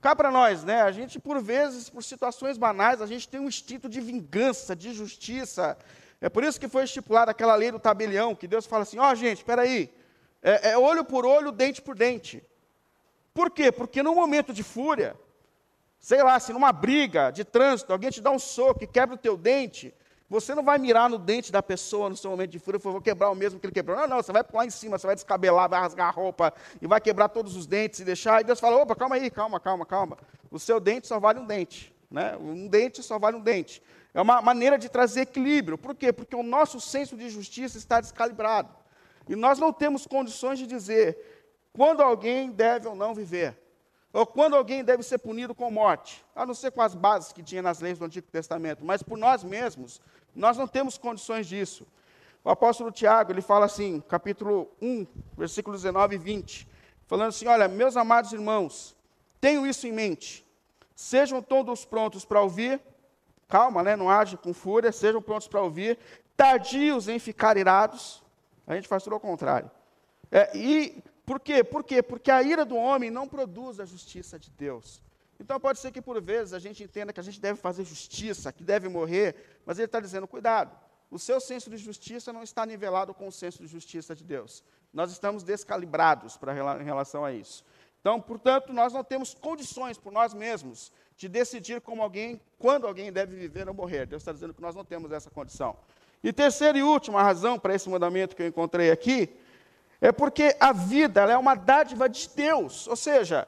Cá 0.00 0.14
para 0.14 0.30
nós, 0.30 0.62
né? 0.62 0.80
A 0.82 0.92
gente, 0.92 1.18
por 1.18 1.42
vezes, 1.42 1.90
por 1.90 2.04
situações 2.04 2.56
banais, 2.56 3.02
a 3.02 3.06
gente 3.06 3.28
tem 3.28 3.40
um 3.40 3.48
instinto 3.48 3.88
de 3.88 4.00
vingança, 4.00 4.76
de 4.76 4.92
justiça. 4.92 5.76
É 6.20 6.28
por 6.28 6.44
isso 6.44 6.60
que 6.60 6.68
foi 6.68 6.84
estipulada 6.84 7.32
aquela 7.32 7.56
lei 7.56 7.72
do 7.72 7.80
tabelião, 7.80 8.32
que 8.32 8.46
Deus 8.46 8.64
fala 8.64 8.84
assim: 8.84 9.00
ó, 9.00 9.10
oh, 9.10 9.14
gente, 9.16 9.38
espera 9.38 9.62
aí, 9.62 9.92
é, 10.42 10.70
é 10.70 10.78
olho 10.78 11.04
por 11.04 11.26
olho, 11.26 11.52
dente 11.52 11.82
por 11.82 11.94
dente. 11.94 12.42
Por 13.32 13.50
quê? 13.50 13.70
Porque 13.70 14.02
no 14.02 14.14
momento 14.14 14.52
de 14.52 14.62
fúria, 14.62 15.16
sei 15.98 16.22
lá, 16.22 16.38
se 16.40 16.52
numa 16.52 16.72
briga 16.72 17.30
de 17.30 17.44
trânsito, 17.44 17.92
alguém 17.92 18.10
te 18.10 18.20
dá 18.20 18.30
um 18.30 18.38
soco 18.38 18.84
e 18.84 18.86
quebra 18.86 19.14
o 19.14 19.18
teu 19.18 19.36
dente, 19.36 19.94
você 20.28 20.54
não 20.54 20.62
vai 20.62 20.78
mirar 20.78 21.10
no 21.10 21.18
dente 21.18 21.50
da 21.50 21.60
pessoa 21.60 22.08
no 22.08 22.16
seu 22.16 22.30
momento 22.30 22.50
de 22.50 22.58
fúria 22.60 22.78
e 22.78 22.80
falar, 22.80 22.92
vou 22.92 23.02
quebrar 23.02 23.30
o 23.30 23.34
mesmo 23.34 23.58
que 23.58 23.66
ele 23.66 23.74
quebrou. 23.74 23.96
Não, 23.96 24.06
não, 24.06 24.16
você 24.18 24.32
vai 24.32 24.44
lá 24.52 24.64
em 24.64 24.70
cima, 24.70 24.96
você 24.96 25.06
vai 25.06 25.16
descabelar, 25.16 25.68
vai 25.68 25.80
rasgar 25.80 26.06
a 26.06 26.10
roupa 26.12 26.54
e 26.80 26.86
vai 26.86 27.00
quebrar 27.00 27.28
todos 27.28 27.56
os 27.56 27.66
dentes 27.66 27.98
e 27.98 28.04
deixar. 28.04 28.40
E 28.40 28.44
Deus 28.44 28.60
fala, 28.60 28.76
opa, 28.76 28.94
calma 28.94 29.16
aí, 29.16 29.28
calma, 29.28 29.58
calma, 29.58 29.84
calma. 29.84 30.16
O 30.48 30.58
seu 30.58 30.78
dente 30.78 31.08
só 31.08 31.18
vale 31.18 31.40
um 31.40 31.46
dente. 31.46 31.92
Né? 32.08 32.36
Um 32.36 32.68
dente 32.68 33.02
só 33.02 33.18
vale 33.18 33.36
um 33.36 33.40
dente. 33.40 33.82
É 34.14 34.20
uma 34.20 34.40
maneira 34.40 34.78
de 34.78 34.88
trazer 34.88 35.22
equilíbrio. 35.22 35.76
Por 35.76 35.96
quê? 35.96 36.12
Porque 36.12 36.36
o 36.36 36.44
nosso 36.44 36.80
senso 36.80 37.16
de 37.16 37.28
justiça 37.28 37.76
está 37.76 38.00
descalibrado. 38.00 38.79
E 39.30 39.36
nós 39.36 39.60
não 39.60 39.72
temos 39.72 40.08
condições 40.08 40.58
de 40.58 40.66
dizer 40.66 41.16
quando 41.72 42.02
alguém 42.02 42.50
deve 42.50 42.88
ou 42.88 42.96
não 42.96 43.14
viver, 43.14 43.56
ou 44.12 44.26
quando 44.26 44.56
alguém 44.56 44.82
deve 44.82 45.04
ser 45.04 45.18
punido 45.18 45.54
com 45.54 45.70
morte, 45.70 46.24
a 46.34 46.44
não 46.44 46.52
ser 46.52 46.72
com 46.72 46.82
as 46.82 46.96
bases 46.96 47.32
que 47.32 47.40
tinha 47.40 47.62
nas 47.62 47.78
leis 47.78 47.96
do 47.96 48.04
Antigo 48.04 48.26
Testamento, 48.26 48.84
mas 48.84 49.04
por 49.04 49.16
nós 49.16 49.44
mesmos, 49.44 50.00
nós 50.34 50.56
não 50.58 50.66
temos 50.66 50.98
condições 50.98 51.46
disso. 51.46 51.86
O 52.42 52.50
apóstolo 52.50 52.90
Tiago, 52.90 53.30
ele 53.30 53.40
fala 53.40 53.66
assim, 53.66 54.00
capítulo 54.08 54.68
1, 54.82 55.06
versículos 55.38 55.82
19 55.82 56.16
e 56.16 56.18
20, 56.18 56.68
falando 57.06 57.28
assim: 57.28 57.46
olha, 57.46 57.68
meus 57.68 57.96
amados 57.96 58.32
irmãos, 58.32 58.96
tenham 59.40 59.64
isso 59.64 59.86
em 59.86 59.92
mente. 59.92 60.44
Sejam 60.96 61.40
todos 61.40 61.84
prontos 61.84 62.24
para 62.24 62.42
ouvir, 62.42 62.80
calma, 63.46 63.84
né? 63.84 63.94
não 63.94 64.10
age 64.10 64.36
com 64.36 64.52
fúria, 64.52 64.90
sejam 64.90 65.22
prontos 65.22 65.46
para 65.46 65.62
ouvir, 65.62 65.96
tardios 66.36 67.06
em 67.06 67.20
ficar 67.20 67.56
irados. 67.56 68.28
A 68.66 68.74
gente 68.74 68.88
faz 68.88 69.02
tudo 69.02 69.14
ao 69.14 69.20
contrário. 69.20 69.70
É, 70.30 70.56
e 70.56 71.02
por 71.26 71.40
quê? 71.40 71.62
Por 71.64 71.84
quê? 71.84 72.02
Porque 72.02 72.30
a 72.30 72.42
ira 72.42 72.64
do 72.64 72.76
homem 72.76 73.10
não 73.10 73.26
produz 73.26 73.80
a 73.80 73.84
justiça 73.84 74.38
de 74.38 74.50
Deus. 74.50 75.02
Então 75.38 75.58
pode 75.58 75.78
ser 75.78 75.90
que 75.90 76.02
por 76.02 76.20
vezes 76.20 76.52
a 76.52 76.58
gente 76.58 76.82
entenda 76.84 77.12
que 77.12 77.20
a 77.20 77.22
gente 77.22 77.40
deve 77.40 77.58
fazer 77.58 77.84
justiça, 77.84 78.52
que 78.52 78.62
deve 78.62 78.88
morrer, 78.88 79.60
mas 79.64 79.78
ele 79.78 79.86
está 79.86 79.98
dizendo: 79.98 80.28
cuidado, 80.28 80.76
o 81.10 81.18
seu 81.18 81.40
senso 81.40 81.70
de 81.70 81.76
justiça 81.76 82.32
não 82.32 82.42
está 82.42 82.64
nivelado 82.66 83.14
com 83.14 83.26
o 83.26 83.32
senso 83.32 83.58
de 83.58 83.66
justiça 83.66 84.14
de 84.14 84.22
Deus. 84.22 84.62
Nós 84.92 85.10
estamos 85.10 85.42
descalibrados 85.42 86.36
pra, 86.36 86.54
em 86.80 86.84
relação 86.84 87.24
a 87.24 87.32
isso. 87.32 87.64
Então, 88.00 88.20
portanto, 88.20 88.72
nós 88.72 88.92
não 88.92 89.04
temos 89.04 89.34
condições 89.34 89.98
por 89.98 90.12
nós 90.12 90.32
mesmos 90.32 90.90
de 91.16 91.28
decidir 91.28 91.80
como 91.80 92.02
alguém, 92.02 92.40
quando 92.58 92.86
alguém 92.86 93.12
deve 93.12 93.36
viver 93.36 93.68
ou 93.68 93.74
morrer. 93.74 94.06
Deus 94.06 94.22
está 94.22 94.32
dizendo 94.32 94.54
que 94.54 94.62
nós 94.62 94.74
não 94.74 94.84
temos 94.84 95.12
essa 95.12 95.30
condição. 95.30 95.76
E 96.22 96.32
terceira 96.32 96.78
e 96.78 96.82
última 96.82 97.22
razão 97.22 97.58
para 97.58 97.74
esse 97.74 97.88
mandamento 97.88 98.36
que 98.36 98.42
eu 98.42 98.46
encontrei 98.46 98.90
aqui 98.90 99.34
é 100.00 100.12
porque 100.12 100.56
a 100.58 100.72
vida 100.72 101.22
é 101.22 101.36
uma 101.36 101.54
dádiva 101.54 102.08
de 102.08 102.28
Deus. 102.28 102.86
Ou 102.86 102.96
seja, 102.96 103.46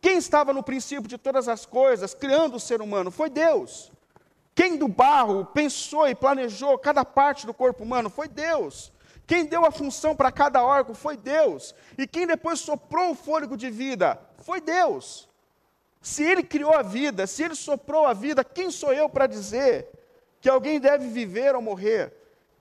quem 0.00 0.18
estava 0.18 0.52
no 0.52 0.62
princípio 0.62 1.08
de 1.08 1.16
todas 1.16 1.48
as 1.48 1.64
coisas, 1.64 2.14
criando 2.14 2.56
o 2.56 2.60
ser 2.60 2.82
humano, 2.82 3.10
foi 3.10 3.30
Deus. 3.30 3.90
Quem 4.54 4.76
do 4.76 4.86
barro 4.86 5.44
pensou 5.46 6.06
e 6.06 6.14
planejou 6.14 6.78
cada 6.78 7.04
parte 7.04 7.46
do 7.46 7.52
corpo 7.52 7.82
humano 7.82 8.08
foi 8.08 8.28
Deus. 8.28 8.92
Quem 9.26 9.46
deu 9.46 9.64
a 9.64 9.70
função 9.70 10.14
para 10.14 10.30
cada 10.30 10.62
órgão 10.62 10.94
foi 10.94 11.16
Deus. 11.16 11.74
E 11.96 12.06
quem 12.06 12.26
depois 12.26 12.60
soprou 12.60 13.10
o 13.10 13.14
fôlego 13.14 13.56
de 13.56 13.70
vida 13.70 14.20
foi 14.38 14.60
Deus. 14.60 15.28
Se 16.00 16.22
Ele 16.22 16.42
criou 16.42 16.74
a 16.74 16.82
vida, 16.82 17.26
se 17.26 17.42
Ele 17.42 17.54
soprou 17.54 18.06
a 18.06 18.12
vida, 18.12 18.44
quem 18.44 18.70
sou 18.70 18.92
eu 18.92 19.08
para 19.08 19.26
dizer 19.26 19.88
que 20.44 20.50
alguém 20.50 20.78
deve 20.78 21.08
viver 21.08 21.54
ou 21.54 21.62
morrer? 21.62 22.12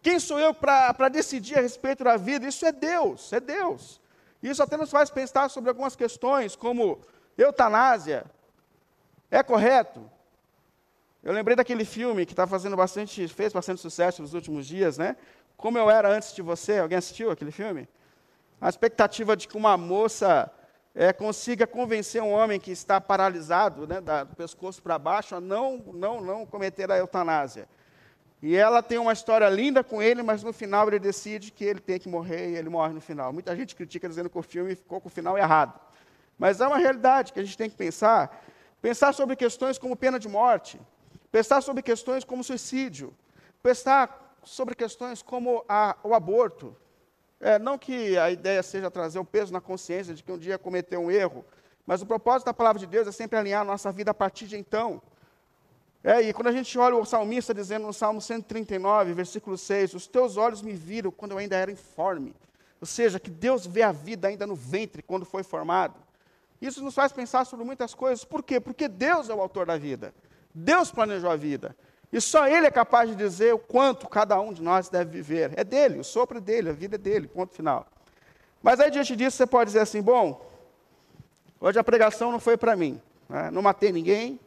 Quem 0.02 0.18
sou 0.18 0.40
eu 0.40 0.54
para 0.54 1.10
decidir 1.10 1.58
a 1.58 1.62
respeito 1.62 2.02
da 2.02 2.16
vida? 2.16 2.48
Isso 2.48 2.66
é 2.66 2.72
Deus, 2.72 3.34
é 3.34 3.42
Deus. 3.42 4.00
Isso 4.42 4.64
até 4.64 4.78
nos 4.78 4.90
faz 4.90 5.10
pensar 5.10 5.50
sobre 5.50 5.70
algumas 5.70 5.94
questões, 5.94 6.56
como 6.56 7.02
Eutanásia. 7.38 8.24
É 9.30 9.44
correto? 9.44 10.10
Eu 11.22 11.34
lembrei 11.34 11.58
daquele 11.58 11.84
filme 11.84 12.26
que 12.26 12.32
está 12.32 12.48
fazendo 12.48 12.78
bastante, 12.78 13.28
fez 13.28 13.52
bastante 13.52 13.82
sucesso 13.82 14.22
nos 14.22 14.34
últimos 14.34 14.66
dias, 14.66 14.98
né? 14.98 15.18
Como 15.58 15.78
eu 15.78 15.92
era 15.92 16.08
antes 16.08 16.34
de 16.34 16.42
você. 16.42 16.78
Alguém 16.78 16.98
assistiu 16.98 17.32
aquele 17.32 17.52
filme? 17.52 17.90
A 18.62 18.70
expectativa 18.70 19.36
de 19.36 19.46
que 19.46 19.58
uma 19.58 19.76
moça 19.76 20.50
é, 20.96 21.12
consiga 21.12 21.66
convencer 21.66 22.22
um 22.22 22.32
homem 22.32 22.60
que 22.60 22.72
está 22.72 23.02
paralisado, 23.02 23.88
né, 23.88 24.00
do 24.00 24.36
pescoço 24.36 24.82
para 24.82 25.00
baixo, 25.00 25.36
a 25.36 25.42
não, 25.42 25.78
não, 25.94 26.22
não 26.22 26.46
cometer 26.46 26.92
a 26.92 26.98
eutanásia. 26.98 27.68
E 28.42 28.56
ela 28.56 28.84
tem 28.84 28.98
uma 28.98 29.14
história 29.14 29.50
linda 29.50 29.84
com 29.84 30.04
ele, 30.04 30.22
mas 30.22 30.44
no 30.44 30.52
final 30.52 30.88
ele 30.88 31.00
decide 31.00 31.50
que 31.50 31.64
ele 31.64 31.80
tem 31.80 31.98
que 31.98 32.10
morrer 32.10 32.52
e 32.52 32.56
ele 32.58 32.70
morre 32.70 32.94
no 32.94 33.00
final. 33.00 33.32
Muita 33.32 33.56
gente 33.56 33.74
critica 33.74 34.08
dizendo 34.08 34.30
que 34.30 34.38
o 34.38 34.44
filme 34.44 34.76
ficou 34.76 35.00
com 35.00 35.08
o 35.08 35.12
final 35.12 35.38
errado. 35.38 35.80
Mas 36.38 36.60
é 36.60 36.68
uma 36.68 36.78
realidade 36.78 37.32
que 37.32 37.40
a 37.40 37.44
gente 37.44 37.58
tem 37.58 37.70
que 37.70 37.76
pensar. 37.76 38.44
Pensar 38.82 39.14
sobre 39.14 39.38
questões 39.38 39.78
como 39.78 39.96
pena 39.96 40.20
de 40.20 40.28
morte, 40.28 40.78
pensar 41.32 41.62
sobre 41.62 41.82
questões 41.82 42.26
como 42.26 42.44
suicídio, 42.44 43.14
pensar 43.62 44.38
sobre 44.44 44.76
questões 44.76 45.22
como 45.22 45.64
a, 45.70 45.96
o 46.04 46.14
aborto. 46.14 46.76
É, 47.46 47.60
não 47.60 47.78
que 47.78 48.18
a 48.18 48.32
ideia 48.32 48.64
seja 48.64 48.90
trazer 48.90 49.20
o 49.20 49.26
peso 49.26 49.52
na 49.52 49.60
consciência 49.60 50.14
de 50.14 50.24
que 50.24 50.32
um 50.32 50.38
dia 50.38 50.58
cometeu 50.58 51.02
um 51.02 51.12
erro, 51.12 51.44
mas 51.86 52.02
o 52.02 52.06
propósito 52.06 52.46
da 52.46 52.54
palavra 52.54 52.80
de 52.80 52.88
Deus 52.88 53.06
é 53.06 53.12
sempre 53.12 53.38
alinhar 53.38 53.64
a 53.64 53.66
nossa 53.66 53.92
vida 53.92 54.12
a 54.12 54.14
partir 54.14 54.48
de 54.48 54.56
então. 54.56 55.02
É, 56.02 56.22
e 56.22 56.32
quando 56.32 56.48
a 56.48 56.54
gente 56.54 56.80
olha 56.80 56.96
o 56.96 57.04
salmista 57.04 57.54
dizendo 57.54 57.86
no 57.86 57.92
Salmo 57.92 58.22
139, 58.22 59.12
versículo 59.12 59.58
6, 59.58 59.94
os 59.94 60.08
teus 60.08 60.38
olhos 60.38 60.62
me 60.62 60.72
viram 60.72 61.12
quando 61.12 61.34
eu 61.34 61.38
ainda 61.38 61.58
era 61.58 61.70
informe. 61.70 62.34
Ou 62.80 62.88
seja, 62.88 63.20
que 63.20 63.30
Deus 63.30 63.66
vê 63.66 63.84
a 63.84 63.92
vida 63.92 64.30
ainda 64.30 64.48
no 64.48 64.56
ventre, 64.56 65.04
quando 65.04 65.26
foi 65.26 65.44
formado. 65.44 65.96
Isso 66.62 66.82
nos 66.82 66.96
faz 66.96 67.12
pensar 67.12 67.46
sobre 67.46 67.66
muitas 67.66 67.94
coisas. 67.94 68.24
Por 68.24 68.42
quê? 68.42 68.58
Porque 68.58 68.88
Deus 68.88 69.30
é 69.30 69.34
o 69.34 69.42
autor 69.42 69.66
da 69.66 69.78
vida. 69.78 70.14
Deus 70.56 70.92
planejou 70.92 71.30
a 71.30 71.36
vida. 71.36 71.76
E 72.14 72.22
só 72.22 72.48
Ele 72.48 72.68
é 72.68 72.72
capaz 72.72 73.10
de 73.10 73.16
dizer 73.16 73.56
o 73.56 73.58
quanto 73.58 74.08
cada 74.08 74.40
um 74.40 74.54
de 74.54 74.62
nós 74.62 74.88
deve 74.88 75.10
viver. 75.10 75.52
É 75.58 75.64
dele, 75.64 75.98
o 75.98 76.04
sopro 76.04 76.38
é 76.38 76.42
dele, 76.42 76.70
a 76.70 76.72
vida 76.72 76.94
é 76.94 76.98
dele, 77.00 77.28
ponto 77.28 77.56
final. 77.56 77.88
Mas 78.62 78.80
aí, 78.80 78.92
diante 78.92 79.16
disso, 79.16 79.36
você 79.36 79.48
pode 79.48 79.70
dizer 79.70 79.80
assim: 79.80 80.00
bom, 80.00 80.48
hoje 81.60 81.80
a 81.80 81.84
pregação 81.84 82.32
não 82.32 82.40
foi 82.40 82.56
para 82.56 82.76
mim. 82.76 83.02
Né? 83.28 83.50
Não 83.50 83.64
matei 83.64 83.92
ninguém, 83.92 84.40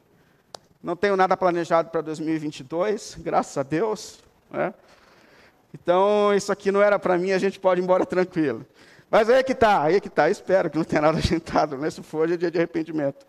não 0.81 0.95
tenho 0.95 1.17
nada 1.17 1.37
planejado 1.37 1.91
para 1.91 2.03
2022, 2.03 3.17
graças 3.19 3.59
a 3.59 3.65
Deus. 3.65 4.21
Né? 4.49 4.73
Então, 5.75 6.33
isso 6.37 6.53
aqui 6.53 6.71
não 6.71 6.81
era 6.81 7.01
para 7.01 7.19
mim, 7.19 7.33
a 7.33 7.39
gente 7.39 7.59
pode 7.59 7.81
ir 7.81 7.83
embora 7.83 8.07
tranquilo. 8.07 8.65
Mas 9.11 9.29
aí 9.29 9.41
é 9.41 9.43
que 9.43 9.53
está, 9.53 9.83
aí 9.83 9.97
é 9.97 10.01
que 10.01 10.07
está. 10.07 10.31
Espero 10.31 10.71
que 10.71 10.77
não 10.77 10.85
tenha 10.85 11.03
nada 11.03 11.19
agendado, 11.19 11.77
né? 11.77 11.91
Se 11.91 12.01
for, 12.01 12.23
hoje 12.23 12.35
é 12.35 12.37
dia 12.37 12.51
de 12.51 12.59
arrependimento. 12.59 13.27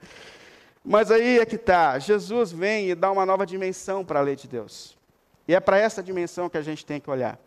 Mas 0.90 1.12
aí 1.12 1.38
é 1.38 1.46
que 1.46 1.58
está. 1.58 2.00
Jesus 2.00 2.50
vem 2.50 2.90
e 2.90 2.96
dá 2.96 3.12
uma 3.12 3.26
nova 3.26 3.46
dimensão 3.46 4.06
para 4.06 4.20
a 4.20 4.22
lei 4.22 4.38
de 4.38 4.48
Deus. 4.48 4.98
E 5.46 5.54
é 5.54 5.60
para 5.60 5.78
essa 5.78 6.02
dimensão 6.02 6.50
que 6.50 6.58
a 6.58 6.62
gente 6.62 6.86
tem 6.86 6.98
que 6.98 7.10
olhar. 7.10 7.38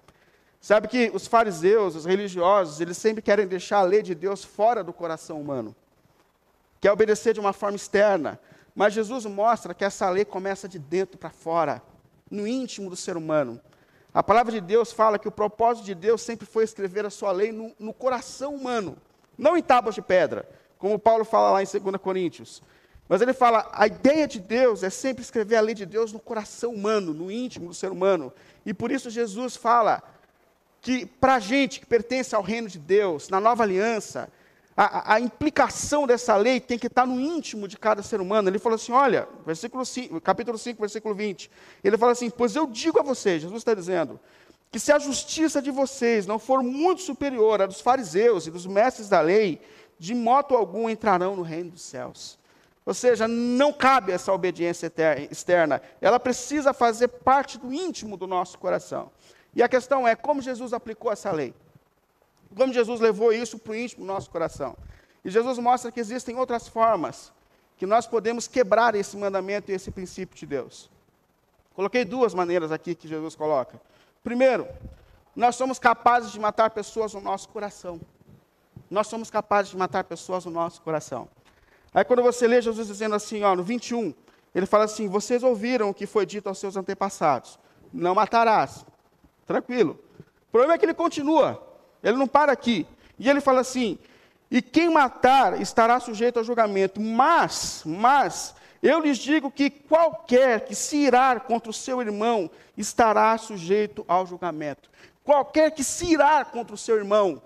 Sabe 0.61 0.89
que 0.89 1.11
os 1.15 1.27
fariseus, 1.27 1.97
os 1.97 2.05
religiosos, 2.05 2.83
eles 2.83 2.99
sempre 2.99 3.23
querem 3.23 3.47
deixar 3.47 3.79
a 3.79 3.83
lei 3.83 4.03
de 4.03 4.15
Deus 4.15 4.45
fora 4.45 4.85
do 4.85 4.93
coração 4.93 5.41
humano. 5.41 5.75
Quer 6.83 6.93
obedecer 6.93 7.33
de 7.33 7.41
uma 7.41 7.55
forma 7.55 7.77
externa. 7.77 8.39
Mas 8.75 8.93
Jesus 8.93 9.25
mostra 9.25 9.73
que 9.73 9.87
essa 9.87 10.11
lei 10.11 10.27
começa 10.27 10.69
de 10.69 10.79
dentro 10.79 11.17
para 11.17 11.31
fora, 11.31 11.83
no 12.31 12.47
íntimo 12.47 12.91
do 12.91 12.97
ser 12.97 13.17
humano. 13.17 13.59
A 14.13 14.23
palavra 14.23 14.53
de 14.53 14.61
Deus 14.61 14.93
fala 14.93 15.19
que 15.19 15.29
o 15.29 15.33
propósito 15.33 15.87
de 15.87 15.95
Deus 15.95 16.21
sempre 16.21 16.47
foi 16.47 16.65
escrever 16.65 17.07
a 17.07 17.11
sua 17.11 17.33
lei 17.33 17.53
no, 17.53 17.73
no 17.79 17.95
coração 17.95 18.55
humano, 18.55 18.99
não 19.39 19.57
em 19.57 19.63
tábuas 19.63 19.95
de 19.95 20.03
pedra, 20.03 20.47
como 20.79 20.99
Paulo 20.99 21.25
fala 21.25 21.53
lá 21.53 21.63
em 21.63 21.67
2 21.67 21.97
Coríntios. 21.97 22.63
Mas 23.11 23.21
ele 23.21 23.33
fala, 23.33 23.69
a 23.73 23.89
ideia 23.89 24.29
de 24.29 24.39
Deus 24.39 24.85
é 24.85 24.89
sempre 24.89 25.21
escrever 25.21 25.57
a 25.57 25.61
lei 25.61 25.75
de 25.75 25.85
Deus 25.85 26.13
no 26.13 26.21
coração 26.21 26.73
humano, 26.73 27.13
no 27.13 27.29
íntimo 27.29 27.67
do 27.67 27.75
ser 27.75 27.91
humano. 27.91 28.33
E 28.65 28.73
por 28.73 28.93
isso 28.93 29.11
Jesus 29.11 29.57
fala 29.57 30.01
que 30.81 31.05
para 31.05 31.35
a 31.35 31.41
gente 31.41 31.81
que 31.81 31.87
pertence 31.87 32.37
ao 32.37 32.41
reino 32.41 32.69
de 32.69 32.79
Deus, 32.79 33.29
na 33.29 33.41
nova 33.41 33.65
aliança, 33.65 34.31
a, 34.77 35.15
a, 35.15 35.21
implicação 35.21 36.07
dessa 36.07 36.37
lei 36.37 36.61
tem 36.61 36.79
que 36.79 36.87
estar 36.87 37.05
no 37.05 37.21
íntimo 37.21 37.67
de 37.67 37.77
cada 37.77 38.01
ser 38.01 38.21
humano. 38.21 38.49
Ele 38.49 38.61
falou 38.61 38.77
assim: 38.77 38.93
olha, 38.93 39.27
versículo 39.45 39.85
5, 39.85 40.21
capítulo 40.21 40.57
5, 40.57 40.79
versículo 40.79 41.13
20. 41.13 41.51
Ele 41.83 41.99
fala 41.99 42.13
assim: 42.13 42.31
Pois 42.31 42.55
eu 42.55 42.65
digo 42.65 43.01
a 43.01 43.03
vocês, 43.03 43.43
Jesus 43.43 43.61
está 43.61 43.75
dizendo, 43.75 44.21
que 44.71 44.79
se 44.79 44.93
a 44.93 45.01
justiça 45.01 45.61
de 45.61 45.73
vocês 45.73 46.29
não 46.29 46.39
for 46.39 46.63
muito 46.63 47.03
superior 47.03 47.61
à 47.61 47.67
dos 47.67 47.81
fariseus 47.81 48.47
e 48.47 48.53
dos 48.53 48.69
mestres 48.69 49.09
da 49.09 49.21
lei, 49.21 49.61
de 49.99 50.15
modo 50.15 50.55
algum 50.55 50.89
entrarão 50.89 51.35
no 51.35 51.43
reino 51.43 51.73
dos 51.73 51.83
céus. 51.83 52.39
Ou 52.85 52.95
seja, 52.95 53.29
não 53.29 53.73
cabe 53.73 54.13
essa 54.13 54.33
obediência 54.33 54.93
externa, 55.31 55.83
ela 56.01 56.19
precisa 56.19 56.73
fazer 56.73 57.09
parte 57.09 57.59
do 57.59 57.73
íntimo 57.73 58.17
do 58.17 58.27
nosso 58.27 58.59
coração. 58.59 59.11
E 59.55 59.63
a 59.63 59.69
questão 59.69 60.07
é 60.07 60.15
como 60.15 60.41
Jesus 60.41 60.73
aplicou 60.73 61.13
essa 61.13 61.31
lei. 61.31 61.55
Como 62.57 62.73
Jesus 62.73 63.01
levou 63.01 63.33
isso 63.33 63.59
para 63.59 63.73
o 63.73 63.77
íntimo 63.77 64.05
do 64.05 64.13
nosso 64.13 64.31
coração. 64.31 64.77
E 65.25 65.31
Jesus 65.31 65.59
mostra 65.59 65.93
que 65.93 66.01
existem 66.01 66.37
outras 66.37 66.67
formas 66.67 67.33
que 67.77 67.87
nós 67.87 68.07
podemos 68.07 68.47
quebrar 68.47 68.95
esse 68.95 69.17
mandamento 69.17 69.71
e 69.71 69.75
esse 69.75 69.91
princípio 69.91 70.37
de 70.37 70.47
Deus. 70.47 70.91
Coloquei 71.75 72.05
duas 72.05 72.35
maneiras 72.35 72.73
aqui 72.73 72.95
que 72.95 73.09
Jesus 73.09 73.35
coloca. 73.35 73.81
Primeiro, 74.23 74.69
nós 75.35 75.57
somos 75.57 75.79
capazes 75.79 76.33
de 76.33 76.39
matar 76.39 76.71
pessoas 76.71 77.15
no 77.15 77.21
nosso 77.21 77.49
coração. 77.49 78.01
Nós 78.91 79.07
somos 79.07 79.31
capazes 79.31 79.71
de 79.71 79.77
matar 79.77 80.05
pessoas 80.05 80.45
no 80.45 80.51
nosso 80.51 80.83
coração. 80.83 81.29
Aí 81.93 82.05
quando 82.05 82.23
você 82.23 82.47
lê 82.47 82.63
Jesus 82.63 82.87
dizendo 82.87 83.15
assim, 83.15 83.43
ó, 83.43 83.55
no 83.55 83.63
21, 83.63 84.15
ele 84.55 84.67
fala 84.67 84.85
assim: 84.85 85.09
Vocês 85.09 85.43
ouviram 85.43 85.91
o 85.91 85.95
que 85.95 86.07
foi 86.07 86.27
dito 86.27 86.49
aos 86.49 86.59
seus 86.59 86.77
antepassados: 86.77 87.59
Não 87.93 88.15
matarás. 88.15 88.85
Tranquilo. 89.47 89.99
O 90.49 90.53
problema 90.53 90.75
é 90.75 90.79
que 90.79 90.85
ele 90.85 90.95
continua. 90.95 91.61
Ele 92.03 92.17
não 92.17 92.27
para 92.27 92.53
aqui. 92.53 92.87
E 93.19 93.29
ele 93.29 93.41
fala 93.41 93.61
assim: 93.61 93.99
e 94.51 94.61
quem 94.61 94.91
matar 94.91 95.61
estará 95.61 96.01
sujeito 96.01 96.39
ao 96.39 96.45
julgamento. 96.45 97.01
Mas, 97.01 97.83
mas, 97.87 98.55
eu 98.83 98.99
lhes 98.99 99.17
digo 99.17 99.51
que 99.51 99.71
qualquer 99.71 100.65
que 100.65 100.75
se 100.75 100.97
irar 100.97 101.43
contra 101.43 101.71
o 101.71 101.75
seu 101.75 102.01
irmão 102.01 102.51
estará 102.77 103.39
sujeito 103.39 104.05
ao 104.09 104.27
julgamento. 104.27 104.91
Qualquer 105.23 105.71
que 105.71 105.85
se 105.85 106.13
irar 106.13 106.47
contra 106.47 106.75
o 106.75 106.79
seu 106.79 106.97
irmão 106.97 107.41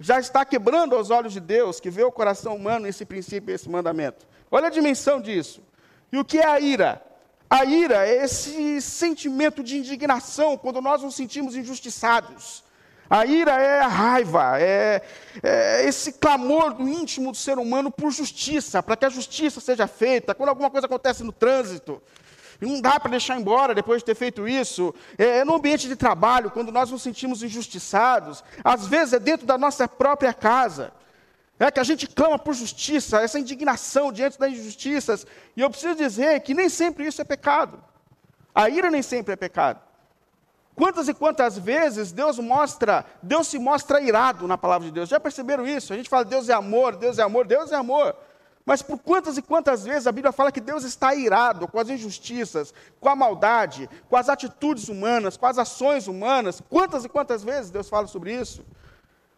já 0.00 0.18
está 0.18 0.46
quebrando 0.46 0.96
aos 0.96 1.10
olhos 1.10 1.34
de 1.34 1.40
Deus, 1.40 1.78
que 1.78 1.90
vê 1.90 2.02
o 2.02 2.10
coração 2.10 2.56
humano 2.56 2.88
esse 2.88 3.04
princípio, 3.04 3.54
esse 3.54 3.68
mandamento. 3.68 4.26
Olha 4.50 4.68
a 4.68 4.70
dimensão 4.70 5.20
disso. 5.20 5.62
E 6.10 6.16
o 6.16 6.24
que 6.24 6.38
é 6.38 6.46
a 6.46 6.58
ira? 6.58 7.02
A 7.48 7.64
ira 7.66 8.08
é 8.08 8.24
esse 8.24 8.80
sentimento 8.80 9.62
de 9.62 9.76
indignação 9.76 10.56
quando 10.56 10.80
nós 10.80 11.02
nos 11.02 11.14
sentimos 11.16 11.54
injustiçados 11.54 12.64
A 13.10 13.26
ira 13.26 13.60
é 13.60 13.80
a 13.80 13.88
raiva, 13.88 14.58
é, 14.60 15.02
é, 15.42 15.84
esse 15.84 16.12
clamor 16.14 16.72
do 16.74 16.88
íntimo 16.88 17.32
do 17.32 17.36
ser 17.36 17.58
humano 17.58 17.90
por 17.90 18.10
justiça, 18.10 18.82
para 18.82 18.96
que 18.96 19.04
a 19.04 19.10
justiça 19.10 19.60
seja 19.60 19.86
feita. 19.86 20.34
Quando 20.34 20.48
alguma 20.48 20.70
coisa 20.70 20.86
acontece 20.86 21.22
no 21.22 21.32
trânsito, 21.32 22.00
não 22.66 22.80
dá 22.80 23.00
para 23.00 23.12
deixar 23.12 23.38
embora 23.40 23.74
depois 23.74 24.02
de 24.02 24.06
ter 24.06 24.14
feito 24.14 24.46
isso. 24.46 24.94
É, 25.16 25.38
é 25.38 25.44
no 25.44 25.54
ambiente 25.54 25.88
de 25.88 25.96
trabalho, 25.96 26.50
quando 26.50 26.70
nós 26.70 26.90
nos 26.90 27.02
sentimos 27.02 27.42
injustiçados. 27.42 28.44
Às 28.62 28.86
vezes 28.86 29.14
é 29.14 29.18
dentro 29.18 29.46
da 29.46 29.56
nossa 29.56 29.88
própria 29.88 30.34
casa. 30.34 30.92
É 31.58 31.70
que 31.70 31.80
a 31.80 31.84
gente 31.84 32.06
clama 32.06 32.38
por 32.38 32.54
justiça, 32.54 33.20
essa 33.20 33.38
indignação 33.38 34.10
diante 34.10 34.38
das 34.38 34.52
injustiças. 34.52 35.26
E 35.56 35.60
eu 35.60 35.68
preciso 35.68 35.94
dizer 35.94 36.40
que 36.40 36.54
nem 36.54 36.68
sempre 36.68 37.06
isso 37.06 37.20
é 37.20 37.24
pecado. 37.24 37.82
A 38.54 38.68
ira 38.68 38.90
nem 38.90 39.02
sempre 39.02 39.34
é 39.34 39.36
pecado. 39.36 39.80
Quantas 40.74 41.08
e 41.08 41.14
quantas 41.14 41.58
vezes 41.58 42.12
Deus 42.12 42.38
mostra, 42.38 43.04
Deus 43.22 43.48
se 43.48 43.58
mostra 43.58 44.00
irado 44.00 44.48
na 44.48 44.56
palavra 44.56 44.86
de 44.88 44.92
Deus. 44.92 45.08
Já 45.10 45.20
perceberam 45.20 45.66
isso? 45.66 45.92
A 45.92 45.96
gente 45.96 46.08
fala 46.08 46.24
Deus 46.24 46.48
é 46.48 46.54
amor, 46.54 46.96
Deus 46.96 47.18
é 47.18 47.22
amor, 47.22 47.46
Deus 47.46 47.70
é 47.72 47.76
amor. 47.76 48.16
Mas 48.70 48.82
por 48.82 49.00
quantas 49.00 49.36
e 49.36 49.42
quantas 49.42 49.84
vezes 49.84 50.06
a 50.06 50.12
Bíblia 50.12 50.30
fala 50.30 50.52
que 50.52 50.60
Deus 50.60 50.84
está 50.84 51.12
irado 51.12 51.66
com 51.66 51.76
as 51.76 51.88
injustiças, 51.88 52.72
com 53.00 53.08
a 53.08 53.16
maldade, 53.16 53.90
com 54.08 54.14
as 54.16 54.28
atitudes 54.28 54.88
humanas, 54.88 55.36
com 55.36 55.44
as 55.44 55.58
ações 55.58 56.06
humanas? 56.06 56.62
Quantas 56.70 57.04
e 57.04 57.08
quantas 57.08 57.42
vezes 57.42 57.72
Deus 57.72 57.88
fala 57.88 58.06
sobre 58.06 58.32
isso? 58.32 58.64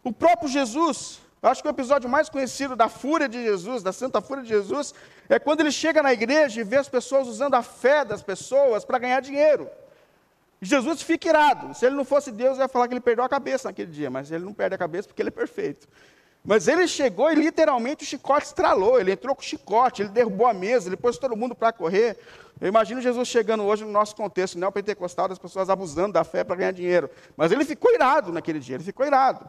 O 0.05 0.13
próprio 0.13 0.51
Jesus, 0.51 1.19
acho 1.43 1.63
que 1.63 1.67
o 1.67 1.71
episódio 1.71 2.11
mais 2.11 2.29
conhecido 2.29 2.77
da 2.77 2.91
fúria 2.91 3.27
de 3.27 3.43
Jesus, 3.43 3.83
da 3.83 3.91
santa 3.91 4.21
fúria 4.21 4.43
de 4.43 4.51
Jesus, 4.51 4.93
é 5.31 5.39
quando 5.39 5.61
ele 5.61 5.73
chega 5.73 6.03
na 6.03 6.13
igreja 6.13 6.61
e 6.61 6.65
vê 6.65 6.77
as 6.77 6.91
pessoas 6.91 7.27
usando 7.27 7.55
a 7.55 7.63
fé 7.63 8.05
das 8.05 8.23
pessoas 8.23 8.85
para 8.85 8.99
ganhar 8.99 9.21
dinheiro. 9.21 9.67
Jesus 10.61 11.01
fica 11.01 11.31
irado. 11.31 11.75
Se 11.75 11.87
ele 11.87 11.97
não 11.97 12.05
fosse 12.05 12.31
Deus, 12.31 12.59
eu 12.59 12.65
ia 12.65 12.69
falar 12.69 12.87
que 12.87 12.93
ele 12.93 13.01
perdeu 13.01 13.25
a 13.25 13.31
cabeça 13.31 13.69
naquele 13.69 13.91
dia, 13.91 14.11
mas 14.11 14.31
ele 14.31 14.45
não 14.45 14.53
perde 14.53 14.75
a 14.75 14.79
cabeça 14.79 15.09
porque 15.09 15.23
ele 15.23 15.31
é 15.31 15.33
perfeito. 15.33 15.89
Mas 16.45 16.67
ele 16.67 16.89
chegou 16.89 17.31
e 17.31 17.35
literalmente 17.37 18.05
o 18.05 18.07
chicote 18.07 18.47
estralou. 18.47 18.99
Ele 19.01 19.13
entrou 19.13 19.35
com 19.35 19.43
o 19.43 19.45
chicote, 19.45 20.03
ele 20.03 20.09
derrubou 20.09 20.47
a 20.47 20.53
mesa, 20.53 20.89
ele 20.89 20.97
pôs 20.97 21.17
todo 21.17 21.37
mundo 21.37 21.55
para 21.55 21.73
correr. 21.73 22.19
Eu 22.61 22.69
imagino 22.69 23.01
Jesus 23.01 23.29
chegando 23.29 23.63
hoje 23.63 23.85
no 23.85 23.91
nosso 23.91 24.15
contexto 24.17 24.59
neopentecostal, 24.59 25.29
das 25.29 25.39
pessoas 25.39 25.71
abusando 25.71 26.13
da 26.13 26.25
fé 26.25 26.43
para 26.43 26.57
ganhar 26.57 26.73
dinheiro. 26.73 27.09
Mas 27.37 27.53
ele 27.53 27.65
ficou 27.65 27.93
irado 27.95 28.33
naquele 28.33 28.59
dia, 28.59 28.77
ele 28.77 28.85
ficou 28.85 29.07
irado. 29.07 29.47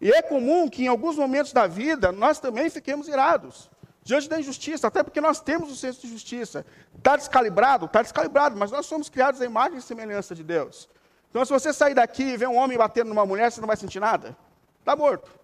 E 0.00 0.10
é 0.10 0.22
comum 0.22 0.68
que 0.68 0.84
em 0.84 0.88
alguns 0.88 1.16
momentos 1.16 1.52
da 1.52 1.66
vida 1.66 2.12
nós 2.12 2.38
também 2.38 2.70
fiquemos 2.70 3.08
irados 3.08 3.68
diante 4.08 4.26
da 4.26 4.40
injustiça, 4.40 4.86
até 4.86 5.02
porque 5.02 5.20
nós 5.20 5.38
temos 5.38 5.70
o 5.70 5.76
senso 5.76 6.00
de 6.00 6.08
justiça. 6.10 6.64
Está 6.96 7.14
descalibrado? 7.14 7.84
Está 7.84 8.00
descalibrado, 8.00 8.56
mas 8.56 8.70
nós 8.70 8.86
somos 8.86 9.10
criados 9.10 9.42
à 9.42 9.44
imagem 9.44 9.76
e 9.76 9.82
semelhança 9.82 10.34
de 10.34 10.42
Deus. 10.42 10.88
Então, 11.28 11.44
se 11.44 11.52
você 11.52 11.74
sair 11.74 11.94
daqui 11.94 12.22
e 12.22 12.36
ver 12.36 12.48
um 12.48 12.56
homem 12.56 12.78
batendo 12.78 13.08
numa 13.08 13.26
mulher, 13.26 13.52
você 13.52 13.60
não 13.60 13.66
vai 13.66 13.76
sentir 13.76 14.00
nada? 14.00 14.34
Está 14.80 14.96
morto. 14.96 15.37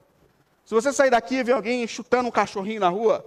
Se 0.64 0.74
você 0.74 0.92
sair 0.92 1.10
daqui 1.10 1.36
e 1.36 1.42
ver 1.42 1.52
alguém 1.52 1.86
chutando 1.86 2.28
um 2.28 2.32
cachorrinho 2.32 2.80
na 2.80 2.88
rua, 2.88 3.24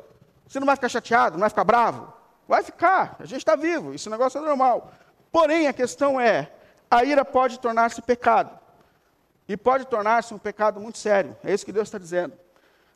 você 0.48 0.60
não 0.60 0.66
vai 0.66 0.76
ficar 0.76 0.90
chateado, 0.90 1.34
não 1.34 1.42
vai 1.42 1.50
ficar 1.50 1.64
bravo? 1.64 2.14
Vai 2.48 2.64
ficar, 2.64 3.16
a 3.20 3.26
gente 3.26 3.40
está 3.40 3.56
vivo, 3.56 3.94
esse 3.94 4.10
negócio 4.10 4.38
é 4.38 4.42
normal. 4.42 4.92
Porém, 5.32 5.68
a 5.68 5.74
questão 5.74 6.20
é: 6.20 6.52
a 6.90 7.04
ira 7.04 7.26
pode 7.26 7.60
tornar-se 7.60 8.02
pecado. 8.02 8.58
E 9.48 9.56
pode 9.56 9.86
tornar-se 9.86 10.34
um 10.34 10.38
pecado 10.38 10.80
muito 10.80 10.98
sério. 10.98 11.36
É 11.44 11.54
isso 11.54 11.66
que 11.66 11.72
Deus 11.72 11.88
está 11.88 11.98
dizendo. 11.98 12.34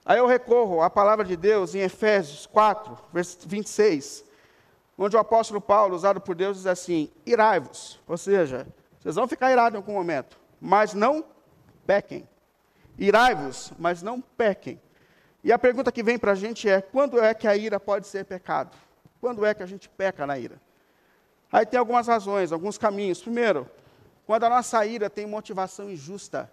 Aí 0.06 0.18
eu 0.18 0.26
recorro 0.26 0.82
à 0.82 0.90
palavra 0.90 1.24
de 1.24 1.38
Deus 1.38 1.76
em 1.76 1.80
Efésios 1.80 2.46
4, 2.48 2.98
versículo 3.14 3.50
26, 3.50 4.26
onde 4.98 5.16
o 5.16 5.20
apóstolo 5.20 5.62
Paulo, 5.62 5.96
usado 5.96 6.20
por 6.20 6.36
Deus, 6.36 6.58
diz 6.58 6.66
assim: 6.66 7.12
irai-vos, 7.26 8.00
ou 8.08 8.18
seja, 8.18 8.68
vocês 9.00 9.16
vão 9.16 9.28
ficar 9.28 9.52
irados 9.52 9.76
em 9.76 9.78
algum 9.78 9.94
momento, 9.94 10.40
mas 10.60 10.94
não 10.94 11.24
pequem. 11.86 12.28
Irai-vos, 12.98 13.72
mas 13.80 14.02
não 14.02 14.22
pequem. 14.22 14.80
E 15.44 15.52
a 15.52 15.58
pergunta 15.58 15.92
que 15.92 16.04
vem 16.04 16.18
para 16.18 16.34
a 16.34 16.36
gente 16.36 16.70
é: 16.70 16.82
quando 16.82 17.20
é 17.20 17.34
que 17.34 17.48
a 17.48 17.56
ira 17.56 17.80
pode 17.80 18.08
ser 18.08 18.26
pecado? 18.26 18.76
Quando 19.20 19.46
é 19.46 19.54
que 19.54 19.64
a 19.64 19.66
gente 19.66 19.90
peca 19.90 20.26
na 20.26 20.38
ira? 20.38 20.62
Aí 21.52 21.66
tem 21.66 21.80
algumas 21.80 22.08
razões, 22.08 22.52
alguns 22.52 22.78
caminhos. 22.78 23.22
Primeiro, 23.22 23.70
quando 24.26 24.46
a 24.46 24.50
nossa 24.50 24.86
ira 24.86 25.10
tem 25.10 25.26
motivação 25.26 25.90
injusta. 25.90 26.52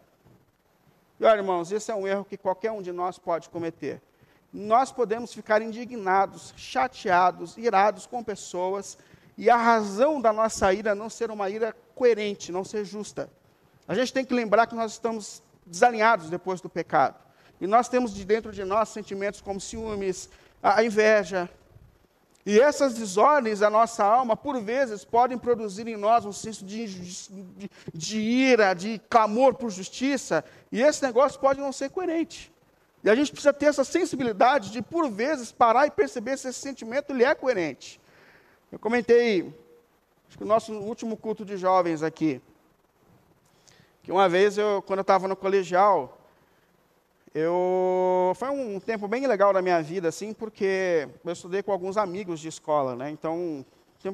E 1.20 1.24
olha, 1.24 1.38
irmãos, 1.38 1.72
esse 1.72 1.90
é 1.90 1.94
um 1.94 2.06
erro 2.06 2.24
que 2.24 2.36
qualquer 2.36 2.72
um 2.72 2.82
de 2.82 2.92
nós 2.92 3.18
pode 3.18 3.48
cometer. 3.48 4.00
Nós 4.52 4.90
podemos 4.90 5.32
ficar 5.34 5.60
indignados, 5.60 6.54
chateados, 6.56 7.56
irados 7.56 8.06
com 8.06 8.22
pessoas, 8.22 8.96
e 9.36 9.50
a 9.50 9.56
razão 9.56 10.20
da 10.20 10.32
nossa 10.32 10.72
ira 10.72 10.94
não 10.94 11.10
ser 11.10 11.30
uma 11.30 11.50
ira 11.50 11.76
coerente, 11.94 12.50
não 12.50 12.64
ser 12.64 12.84
justa. 12.84 13.30
A 13.86 13.94
gente 13.94 14.12
tem 14.12 14.24
que 14.24 14.34
lembrar 14.34 14.66
que 14.66 14.74
nós 14.74 14.92
estamos 14.92 15.42
desalinhados 15.68 16.30
depois 16.30 16.60
do 16.60 16.68
pecado. 16.68 17.16
E 17.60 17.66
nós 17.66 17.88
temos 17.88 18.14
de 18.14 18.24
dentro 18.24 18.52
de 18.52 18.64
nós 18.64 18.88
sentimentos 18.88 19.40
como 19.40 19.60
ciúmes, 19.60 20.28
a 20.62 20.82
inveja, 20.82 21.48
e 22.48 22.58
essas 22.58 22.94
desordens 22.94 23.58
da 23.58 23.68
nossa 23.68 24.02
alma, 24.02 24.34
por 24.34 24.58
vezes, 24.58 25.04
podem 25.04 25.36
produzir 25.36 25.86
em 25.86 25.98
nós 25.98 26.24
um 26.24 26.32
senso 26.32 26.64
de, 26.64 26.86
de, 26.86 27.70
de, 27.92 28.18
ira, 28.18 28.72
de 28.72 28.98
clamor 29.10 29.52
por 29.52 29.70
justiça, 29.70 30.42
e 30.72 30.80
esse 30.80 31.02
negócio 31.02 31.38
pode 31.38 31.60
não 31.60 31.72
ser 31.72 31.90
coerente. 31.90 32.50
E 33.04 33.10
a 33.10 33.14
gente 33.14 33.30
precisa 33.30 33.52
ter 33.52 33.66
essa 33.66 33.84
sensibilidade 33.84 34.70
de, 34.70 34.80
por 34.80 35.10
vezes, 35.10 35.52
parar 35.52 35.86
e 35.88 35.90
perceber 35.90 36.38
se 36.38 36.48
esse 36.48 36.58
sentimento 36.58 37.12
ele 37.12 37.22
é 37.22 37.34
coerente. 37.34 38.00
Eu 38.72 38.78
comentei, 38.78 39.54
acho 40.26 40.38
que 40.38 40.44
no 40.44 40.48
nosso 40.48 40.72
último 40.72 41.18
culto 41.18 41.44
de 41.44 41.58
jovens 41.58 42.02
aqui, 42.02 42.40
que 44.08 44.12
uma 44.12 44.26
vez, 44.26 44.56
eu, 44.56 44.80
quando 44.80 45.00
eu 45.00 45.02
estava 45.02 45.28
no 45.28 45.36
colegial, 45.36 46.18
eu 47.34 48.32
foi 48.36 48.48
um 48.48 48.80
tempo 48.80 49.06
bem 49.06 49.26
legal 49.26 49.52
da 49.52 49.60
minha 49.60 49.82
vida, 49.82 50.08
assim, 50.08 50.32
porque 50.32 51.06
eu 51.22 51.30
estudei 51.30 51.62
com 51.62 51.72
alguns 51.72 51.98
amigos 51.98 52.40
de 52.40 52.48
escola, 52.48 52.96
né? 52.96 53.10
Então, 53.10 53.62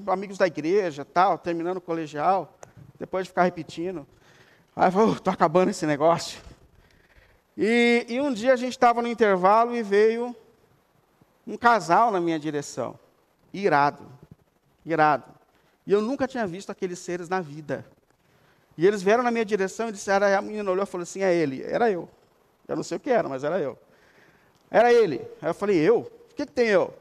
amigos 0.08 0.36
da 0.36 0.48
igreja, 0.48 1.04
tal, 1.04 1.38
terminando 1.38 1.76
o 1.76 1.80
colegial, 1.80 2.58
depois 2.98 3.26
de 3.26 3.28
ficar 3.28 3.44
repetindo. 3.44 4.04
Aí 4.74 4.88
eu 4.88 4.92
falei, 4.92 5.14
tô 5.20 5.30
acabando 5.30 5.68
esse 5.68 5.86
negócio. 5.86 6.42
E, 7.56 8.04
e 8.08 8.20
um 8.20 8.32
dia 8.32 8.52
a 8.52 8.56
gente 8.56 8.72
estava 8.72 9.00
no 9.00 9.06
intervalo 9.06 9.76
e 9.76 9.80
veio 9.80 10.34
um 11.46 11.56
casal 11.56 12.10
na 12.10 12.20
minha 12.20 12.40
direção, 12.40 12.98
irado, 13.52 14.02
irado. 14.84 15.32
E 15.86 15.92
eu 15.92 16.02
nunca 16.02 16.26
tinha 16.26 16.48
visto 16.48 16.70
aqueles 16.70 16.98
seres 16.98 17.28
na 17.28 17.40
vida. 17.40 17.86
E 18.76 18.86
eles 18.86 19.02
vieram 19.02 19.22
na 19.22 19.30
minha 19.30 19.44
direção 19.44 19.88
e 19.88 19.92
disseram, 19.92 20.26
a 20.26 20.42
menina 20.42 20.70
olhou 20.70 20.82
e 20.82 20.86
falou 20.86 21.02
assim, 21.02 21.22
é 21.22 21.34
ele, 21.34 21.62
era 21.62 21.90
eu. 21.90 22.08
Eu 22.66 22.76
não 22.76 22.82
sei 22.82 22.96
o 22.96 23.00
que 23.00 23.10
era, 23.10 23.28
mas 23.28 23.44
era 23.44 23.60
eu. 23.60 23.78
Era 24.70 24.92
ele. 24.92 25.20
Aí 25.40 25.50
eu 25.50 25.54
falei, 25.54 25.76
eu? 25.76 25.98
O 26.00 26.34
que, 26.34 26.44
que 26.44 26.52
tem 26.52 26.68
eu? 26.68 26.92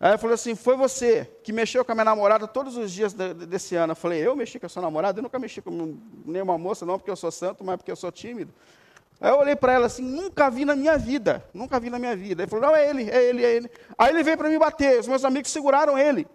Aí 0.00 0.10
ele 0.10 0.18
falou 0.18 0.34
assim, 0.34 0.54
foi 0.54 0.76
você 0.76 1.30
que 1.44 1.52
mexeu 1.52 1.84
com 1.84 1.92
a 1.92 1.94
minha 1.94 2.04
namorada 2.04 2.48
todos 2.48 2.76
os 2.76 2.90
dias 2.90 3.12
de, 3.12 3.34
desse 3.34 3.76
ano. 3.76 3.92
Eu 3.92 3.96
falei, 3.96 4.26
eu 4.26 4.34
mexi 4.34 4.58
com 4.58 4.66
a 4.66 4.68
sua 4.68 4.82
namorada? 4.82 5.18
Eu 5.18 5.22
nunca 5.22 5.38
mexi 5.38 5.60
com 5.60 5.96
nenhuma 6.24 6.56
moça, 6.58 6.86
não 6.86 6.98
porque 6.98 7.10
eu 7.10 7.16
sou 7.16 7.30
santo, 7.30 7.62
mas 7.62 7.76
porque 7.76 7.92
eu 7.92 7.96
sou 7.96 8.10
tímido. 8.10 8.52
Aí 9.20 9.30
eu 9.30 9.38
olhei 9.38 9.54
para 9.54 9.74
ela 9.74 9.86
assim, 9.86 10.02
nunca 10.02 10.50
vi 10.50 10.64
na 10.64 10.74
minha 10.74 10.98
vida, 10.98 11.44
nunca 11.54 11.78
vi 11.78 11.88
na 11.88 11.98
minha 11.98 12.16
vida. 12.16 12.42
Ele 12.42 12.50
falou, 12.50 12.66
não, 12.66 12.74
é 12.74 12.90
ele, 12.90 13.08
é 13.08 13.22
ele, 13.22 13.44
é 13.44 13.54
ele. 13.54 13.70
Aí 13.96 14.10
ele 14.10 14.24
veio 14.24 14.36
para 14.36 14.48
me 14.48 14.58
bater, 14.58 14.98
os 14.98 15.06
meus 15.06 15.24
amigos 15.24 15.52
seguraram 15.52 15.96
ele. 15.96 16.26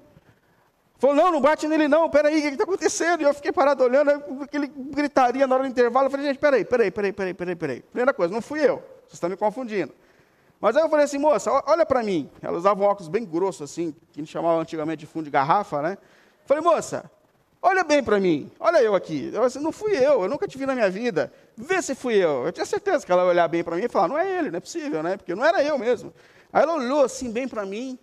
Falou, 0.99 1.15
não, 1.15 1.31
não 1.31 1.41
bate 1.41 1.67
nele 1.67 1.87
não, 1.87 2.09
peraí, 2.09 2.39
o 2.39 2.41
que 2.41 2.47
está 2.47 2.63
acontecendo? 2.63 3.21
E 3.21 3.23
eu 3.23 3.33
fiquei 3.33 3.51
parado 3.51 3.83
olhando, 3.83 4.09
aquele 4.41 4.65
gritaria 4.67 5.45
na 5.45 5.53
hora 5.53 5.63
do 5.63 5.69
intervalo. 5.69 6.07
Eu 6.07 6.11
falei, 6.11 6.25
gente, 6.25 6.39
peraí, 6.39 6.65
peraí, 6.65 6.89
peraí, 6.89 7.13
peraí, 7.13 7.33
peraí, 7.33 7.55
peraí. 7.55 7.81
Primeira 7.81 8.13
coisa, 8.13 8.33
não 8.33 8.41
fui 8.41 8.61
eu, 8.61 8.77
vocês 9.01 9.13
estão 9.13 9.29
me 9.29 9.37
confundindo. 9.37 9.93
Mas 10.59 10.75
aí 10.75 10.81
eu 10.81 10.89
falei 10.89 11.05
assim, 11.05 11.19
moça, 11.19 11.51
olha 11.67 11.85
para 11.85 12.01
mim. 12.01 12.27
Ela 12.41 12.57
usava 12.57 12.81
um 12.81 12.85
óculos 12.85 13.07
bem 13.09 13.23
grosso 13.23 13.63
assim, 13.63 13.91
que 14.11 14.19
a 14.19 14.23
gente 14.23 14.31
chamava 14.31 14.59
antigamente 14.59 15.01
de 15.01 15.05
fundo 15.05 15.25
de 15.25 15.29
garrafa, 15.29 15.83
né? 15.83 15.99
Falei, 16.47 16.63
moça, 16.63 17.11
olha 17.61 17.83
bem 17.83 18.03
para 18.03 18.19
mim, 18.19 18.51
olha 18.59 18.81
eu 18.81 18.95
aqui. 18.95 19.29
Eu 19.31 19.45
disse, 19.45 19.59
não 19.59 19.71
fui 19.71 19.95
eu, 19.95 20.23
eu 20.23 20.27
nunca 20.27 20.47
te 20.47 20.57
vi 20.57 20.65
na 20.65 20.73
minha 20.73 20.89
vida. 20.89 21.31
Vê 21.55 21.79
se 21.79 21.93
fui 21.93 22.15
eu. 22.15 22.47
Eu 22.47 22.51
tinha 22.51 22.65
certeza 22.65 23.05
que 23.05 23.11
ela 23.11 23.21
ia 23.21 23.29
olhar 23.29 23.47
bem 23.47 23.63
para 23.63 23.75
mim 23.75 23.83
e 23.83 23.87
falar, 23.87 24.07
não 24.07 24.17
é 24.17 24.27
ele, 24.39 24.49
não 24.49 24.57
é 24.57 24.61
possível, 24.61 25.03
né? 25.03 25.15
Porque 25.15 25.35
não 25.35 25.45
era 25.45 25.63
eu 25.63 25.77
mesmo. 25.77 26.11
Aí 26.51 26.63
ela 26.63 26.73
olhou 26.73 27.03
assim 27.03 27.31
bem 27.31 27.47
para 27.47 27.63
mim, 27.67 27.99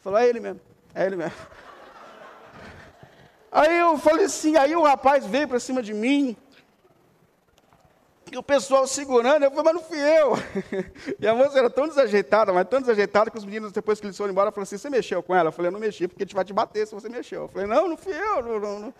falou, 0.00 0.18
é 0.18 0.26
ele 0.26 0.40
mesmo, 0.40 0.60
é 0.94 1.04
ele 1.04 1.16
mesmo. 1.16 1.36
Aí 3.50 3.78
eu 3.78 3.96
falei 3.98 4.26
assim, 4.26 4.56
aí 4.56 4.74
o 4.74 4.82
rapaz 4.82 5.24
veio 5.26 5.48
para 5.48 5.60
cima 5.60 5.82
de 5.82 5.94
mim, 5.94 6.36
e 8.30 8.36
o 8.36 8.42
pessoal 8.42 8.86
segurando, 8.88 9.44
eu 9.44 9.50
falei, 9.50 9.64
mas 9.64 9.74
não 9.74 9.82
fui 9.82 9.98
eu. 9.98 10.32
E 11.20 11.28
a 11.28 11.34
moça 11.34 11.58
era 11.58 11.70
tão 11.70 11.86
desajeitada, 11.86 12.52
mas 12.52 12.68
tão 12.68 12.80
desajeitada, 12.80 13.30
que 13.30 13.38
os 13.38 13.44
meninos, 13.44 13.70
depois 13.70 14.00
que 14.00 14.06
eles 14.06 14.16
foram 14.16 14.32
embora, 14.32 14.50
falaram 14.50 14.64
assim, 14.64 14.76
você 14.76 14.90
mexeu 14.90 15.22
com 15.22 15.34
ela? 15.34 15.48
Eu 15.48 15.52
falei, 15.52 15.70
não 15.70 15.78
mexi, 15.78 16.08
porque 16.08 16.24
a 16.24 16.26
gente 16.26 16.34
vai 16.34 16.44
te 16.44 16.52
bater 16.52 16.86
se 16.86 16.94
você 16.94 17.08
mexeu. 17.08 17.42
Eu 17.42 17.48
falei, 17.48 17.68
não, 17.68 17.88
não 17.88 17.96
fui 17.96 18.12
eu. 18.12 18.42
Não, 18.42 18.58
não, 18.58 18.80
não. 18.80 18.94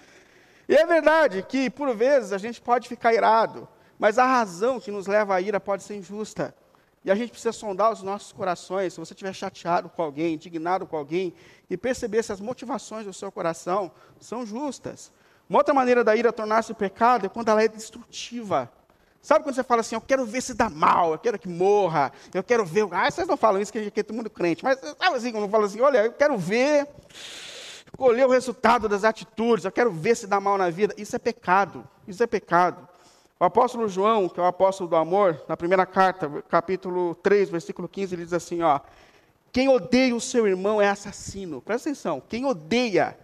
E 0.69 0.77
é 0.77 0.87
verdade 0.87 1.45
que, 1.49 1.69
por 1.69 1.95
vezes, 1.95 2.33
a 2.33 2.39
gente 2.39 2.61
pode 2.61 2.89
ficar 2.89 3.13
irado, 3.13 3.69
mas 3.99 4.17
a 4.17 4.25
razão 4.25 4.79
que 4.79 4.93
nos 4.93 5.09
leva 5.09 5.35
à 5.35 5.41
ira 5.41 5.59
pode 5.59 5.83
ser 5.83 5.97
injusta. 5.97 6.55
E 7.07 7.11
a 7.11 7.15
gente 7.15 7.31
precisa 7.31 7.53
sondar 7.53 7.93
os 7.93 8.03
nossos 8.03 8.33
corações. 8.33 8.93
Se 8.93 8.99
você 8.99 9.15
estiver 9.15 9.33
chateado 9.33 9.89
com 9.89 10.03
alguém, 10.03 10.35
indignado 10.35 10.89
com 10.89 10.97
alguém, 10.97 11.33
e 11.71 11.77
perceber 11.77 12.21
se 12.25 12.33
as 12.33 12.41
motivações 12.41 13.07
do 13.07 13.13
seu 13.13 13.31
coração 13.31 13.93
são 14.19 14.45
justas. 14.45 15.13
Uma 15.49 15.61
outra 15.61 15.73
maneira 15.73 16.03
da 16.03 16.17
ira 16.17 16.33
tornar-se 16.33 16.75
pecado 16.75 17.27
é 17.27 17.29
quando 17.29 17.49
ela 17.49 17.63
é 17.63 17.69
destrutiva. 17.69 18.69
Sabe 19.23 19.45
quando 19.45 19.55
você 19.55 19.63
fala 19.63 19.83
assim, 19.83 19.95
eu 19.95 20.01
quero 20.01 20.27
ver 20.27 20.41
se 20.41 20.53
dá 20.53 20.69
mal, 20.69 21.13
eu 21.13 21.19
quero 21.19 21.39
que 21.39 21.49
morra, 21.49 22.11
eu 22.35 22.43
quero 22.43 22.65
ver. 22.65 22.89
Ah, 22.91 23.09
vocês 23.09 23.29
não 23.29 23.37
falam 23.37 23.63
isso, 23.63 23.73
que 23.73 23.79
é 23.79 24.03
todo 24.03 24.17
mundo 24.17 24.29
crente. 24.29 24.65
Mas 24.65 24.77
sabe 24.81 25.17
assim, 25.17 25.31
quando 25.31 25.49
falo 25.49 25.65
assim, 25.65 25.81
olha, 25.81 26.07
eu 26.07 26.13
quero 26.13 26.37
ver, 26.37 26.89
colher 27.97 28.27
o 28.27 28.31
resultado 28.31 28.89
das 28.89 29.05
atitudes, 29.05 29.65
eu 29.65 29.71
quero 29.71 29.93
ver 29.93 30.17
se 30.17 30.27
dá 30.27 30.41
mal 30.41 30.59
na 30.59 30.71
vida. 30.71 30.93
Isso 30.99 31.15
é 31.15 31.21
pecado, 31.21 31.87
isso 32.09 32.21
é 32.21 32.27
pecado. 32.27 32.96
O 33.39 33.45
apóstolo 33.45 33.87
João, 33.87 34.31
que 34.31 34.41
é 34.41 34.43
o 34.43 34.47
apóstolo 34.47 34.89
do 34.89 34.97
amor, 34.97 35.45
na 35.47 35.57
primeira 35.57 35.85
carta, 35.85 36.43
capítulo 36.49 37.15
3, 37.17 37.51
versículo 37.51 37.87
15, 37.87 38.15
ele 38.15 38.25
diz 38.25 38.33
assim: 38.33 38.63
ó, 38.63 38.81
quem 39.53 39.69
odeia 39.69 40.17
o 40.17 40.21
seu 40.21 40.47
irmão 40.47 40.81
é 40.81 40.89
assassino. 40.89 41.61
Presta 41.61 41.91
atenção, 41.91 42.23
quem 42.27 42.47
odeia 42.47 43.15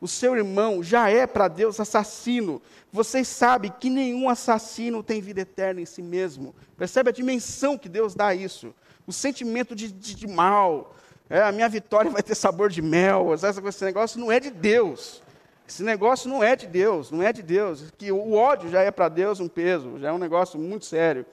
o 0.00 0.08
seu 0.08 0.34
irmão 0.34 0.82
já 0.82 1.10
é 1.10 1.26
para 1.26 1.48
Deus 1.48 1.78
assassino. 1.78 2.62
Vocês 2.90 3.28
sabem 3.28 3.70
que 3.78 3.90
nenhum 3.90 4.30
assassino 4.30 5.02
tem 5.02 5.20
vida 5.20 5.42
eterna 5.42 5.82
em 5.82 5.86
si 5.86 6.00
mesmo. 6.00 6.54
Percebe 6.76 7.10
a 7.10 7.12
dimensão 7.12 7.76
que 7.76 7.90
Deus 7.90 8.14
dá 8.14 8.28
a 8.28 8.34
isso? 8.34 8.74
O 9.06 9.12
sentimento 9.12 9.74
de, 9.74 9.92
de, 9.92 10.14
de 10.14 10.26
mal. 10.26 10.94
É, 11.28 11.42
a 11.42 11.52
minha 11.52 11.68
vitória 11.68 12.10
vai 12.10 12.22
ter 12.22 12.34
sabor 12.34 12.70
de 12.70 12.80
mel. 12.80 13.34
Esse 13.34 13.84
negócio 13.84 14.18
não 14.18 14.32
é 14.32 14.40
de 14.40 14.50
Deus. 14.50 15.22
Esse 15.68 15.82
negócio 15.82 16.30
não 16.30 16.42
é 16.42 16.56
de 16.56 16.66
Deus, 16.66 17.10
não 17.10 17.22
é 17.22 17.30
de 17.30 17.42
Deus. 17.42 17.92
Que 17.98 18.10
o 18.10 18.32
ódio 18.32 18.70
já 18.70 18.80
é 18.80 18.90
para 18.90 19.10
Deus 19.10 19.38
um 19.38 19.48
peso, 19.48 19.98
já 19.98 20.08
é 20.08 20.12
um 20.12 20.18
negócio 20.18 20.58
muito 20.58 20.86
sério. 20.86 21.26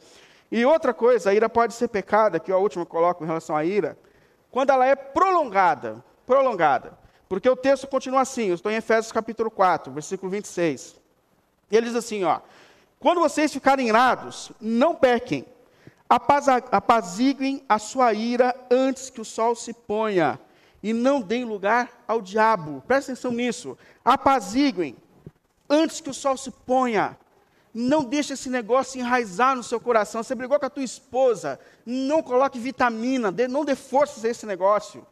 E 0.52 0.66
outra 0.66 0.94
coisa, 0.94 1.30
a 1.30 1.34
ira 1.34 1.48
pode 1.48 1.74
ser 1.74 1.88
pecada, 1.88 2.38
que 2.38 2.52
a 2.52 2.58
última 2.58 2.86
coloco 2.86 3.24
em 3.24 3.28
relação 3.28 3.56
à 3.56 3.64
ira, 3.64 3.98
quando 4.52 4.72
ela 4.72 4.86
é 4.86 4.94
prolongada. 4.94 6.04
Prolongada. 6.28 6.98
Porque 7.30 7.50
o 7.50 7.56
texto 7.56 7.88
continua 7.88 8.22
assim, 8.22 8.50
eu 8.50 8.56
estou 8.56 8.72
em 8.72 8.76
Efésios 8.76 9.12
capítulo 9.12 9.50
4, 9.50 9.92
versículo 9.94 10.30
26. 10.30 10.96
E 11.72 11.78
ele 11.78 11.88
diz 11.88 11.96
assim, 11.96 12.26
ó, 12.26 12.42
quando 13.00 13.22
vocês 13.22 13.54
ficarem 13.54 13.88
irados, 13.88 14.52
não 14.60 14.94
pequem, 14.96 15.46
apaziguem 16.10 17.64
a 17.70 17.80
sua 17.80 18.14
ira 18.14 18.54
antes 18.70 19.10
que 19.10 19.22
o 19.22 19.26
sol 19.26 19.56
se 19.56 19.74
ponha, 19.74 20.40
e 20.86 20.94
não 20.94 21.20
deem 21.20 21.44
lugar 21.44 22.04
ao 22.08 22.22
diabo. 22.22 22.84
Presta 22.86 23.12
atenção 23.12 23.32
nisso. 23.32 23.76
Apaziguem 24.06 24.96
antes 25.68 26.00
que 26.00 26.12
o 26.12 26.14
sol 26.14 26.38
se 26.38 26.52
ponha. 26.52 27.18
Não 27.74 28.04
deixe 28.04 28.34
esse 28.34 28.52
negócio 28.52 29.00
enraizar 29.00 29.56
no 29.56 29.64
seu 29.64 29.80
coração. 29.80 30.22
Você 30.22 30.36
brigou 30.36 30.60
com 30.60 30.66
a 30.68 30.70
tua 30.70 30.84
esposa, 30.84 31.60
não 31.88 32.22
coloque 32.22 32.60
vitamina, 32.60 33.34
não 33.50 33.66
dê 33.66 33.74
forças 33.74 34.24
a 34.24 34.30
esse 34.30 34.46
negócio. 34.46 35.04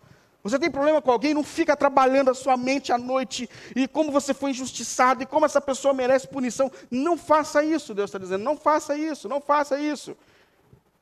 Você 0.44 0.60
tem 0.60 0.70
problema 0.70 1.02
com 1.02 1.10
alguém, 1.10 1.34
não 1.34 1.44
fica 1.44 1.76
trabalhando 1.76 2.30
a 2.30 2.36
sua 2.36 2.56
mente 2.56 2.92
à 2.92 2.98
noite 3.00 3.50
e 3.76 3.88
como 3.88 4.12
você 4.12 4.32
foi 4.32 4.52
injustiçado 4.52 5.24
e 5.24 5.26
como 5.26 5.48
essa 5.48 5.60
pessoa 5.60 5.92
merece 5.92 6.28
punição. 6.28 6.72
Não 6.92 7.18
faça 7.18 7.64
isso, 7.64 7.96
Deus 7.96 8.12
está 8.12 8.20
dizendo. 8.20 8.44
Não 8.44 8.56
faça 8.56 8.96
isso, 8.96 9.28
não 9.28 9.42
faça 9.42 9.80
isso. 9.80 10.16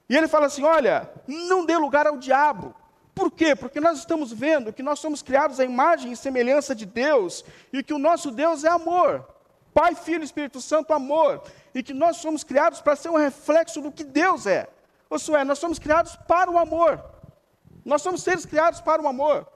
E 0.08 0.16
ele 0.16 0.30
fala 0.30 0.46
assim: 0.46 0.64
olha, 0.64 1.12
não 1.28 1.66
dê 1.66 1.76
lugar 1.76 2.08
ao 2.08 2.16
diabo. 2.16 2.74
Por 3.14 3.32
quê? 3.32 3.56
Porque 3.56 3.80
nós 3.80 4.00
estamos 4.00 4.32
vendo 4.32 4.72
que 4.72 4.82
nós 4.82 5.00
somos 5.00 5.22
criados 5.22 5.60
à 5.60 5.66
imagem 5.66 6.12
e 6.12 6.16
semelhança 6.16 6.74
de 6.74 6.86
Deus 6.86 7.44
e 7.72 7.84
que 7.84 7.94
o 7.94 8.00
nosso 8.00 8.32
Deus 8.32 8.64
é 8.64 8.70
amor. 8.70 9.28
Pai, 9.74 9.96
Filho 9.96 10.24
Espírito 10.24 10.62
Santo, 10.62 10.94
amor. 10.94 11.44
E 11.74 11.84
que 11.84 11.94
nós 11.94 12.18
somos 12.18 12.44
criados 12.44 12.82
para 12.82 12.96
ser 12.96 13.10
um 13.10 13.18
reflexo 13.18 13.82
do 13.82 13.92
que 13.92 14.04
Deus 14.04 14.46
é. 14.46 14.68
Ou 15.10 15.20
seja, 15.20 15.44
nós 15.46 15.60
somos 15.60 15.80
criados 15.80 16.16
para 16.28 16.50
o 16.50 16.58
amor. 16.58 17.04
Nós 17.84 18.02
somos 18.02 18.24
seres 18.24 18.46
criados 18.46 18.80
para 18.82 19.02
o 19.02 19.08
amor. 19.08 19.48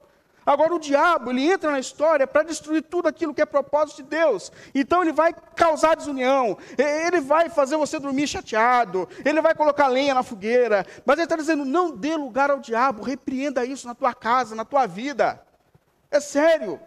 Agora, 0.46 0.76
o 0.76 0.80
diabo, 0.80 1.32
ele 1.32 1.52
entra 1.52 1.72
na 1.72 1.80
história 1.80 2.28
para 2.28 2.44
destruir 2.44 2.84
tudo 2.84 3.08
aquilo 3.08 3.34
que 3.34 3.42
é 3.42 3.46
propósito 3.46 4.04
de 4.04 4.10
Deus. 4.10 4.52
Então, 4.76 5.02
ele 5.02 5.12
vai 5.12 5.34
causar 5.56 5.96
desunião, 5.96 6.58
ele 6.78 7.20
vai 7.20 7.50
fazer 7.50 7.78
você 7.78 7.98
dormir 7.98 8.28
chateado, 8.28 9.10
ele 9.26 9.42
vai 9.42 9.56
colocar 9.56 9.88
lenha 9.88 10.14
na 10.14 10.22
fogueira. 10.22 10.86
Mas 11.04 11.18
ele 11.18 11.26
está 11.26 11.36
dizendo: 11.36 11.66
não 11.66 11.96
dê 11.96 12.16
lugar 12.16 12.52
ao 12.52 12.60
diabo, 12.60 13.02
repreenda 13.02 13.66
isso 13.66 13.88
na 13.88 13.96
tua 13.96 14.14
casa, 14.14 14.54
na 14.54 14.64
tua 14.64 14.86
vida. 14.86 15.42
É 16.12 16.20
sério. 16.20 16.80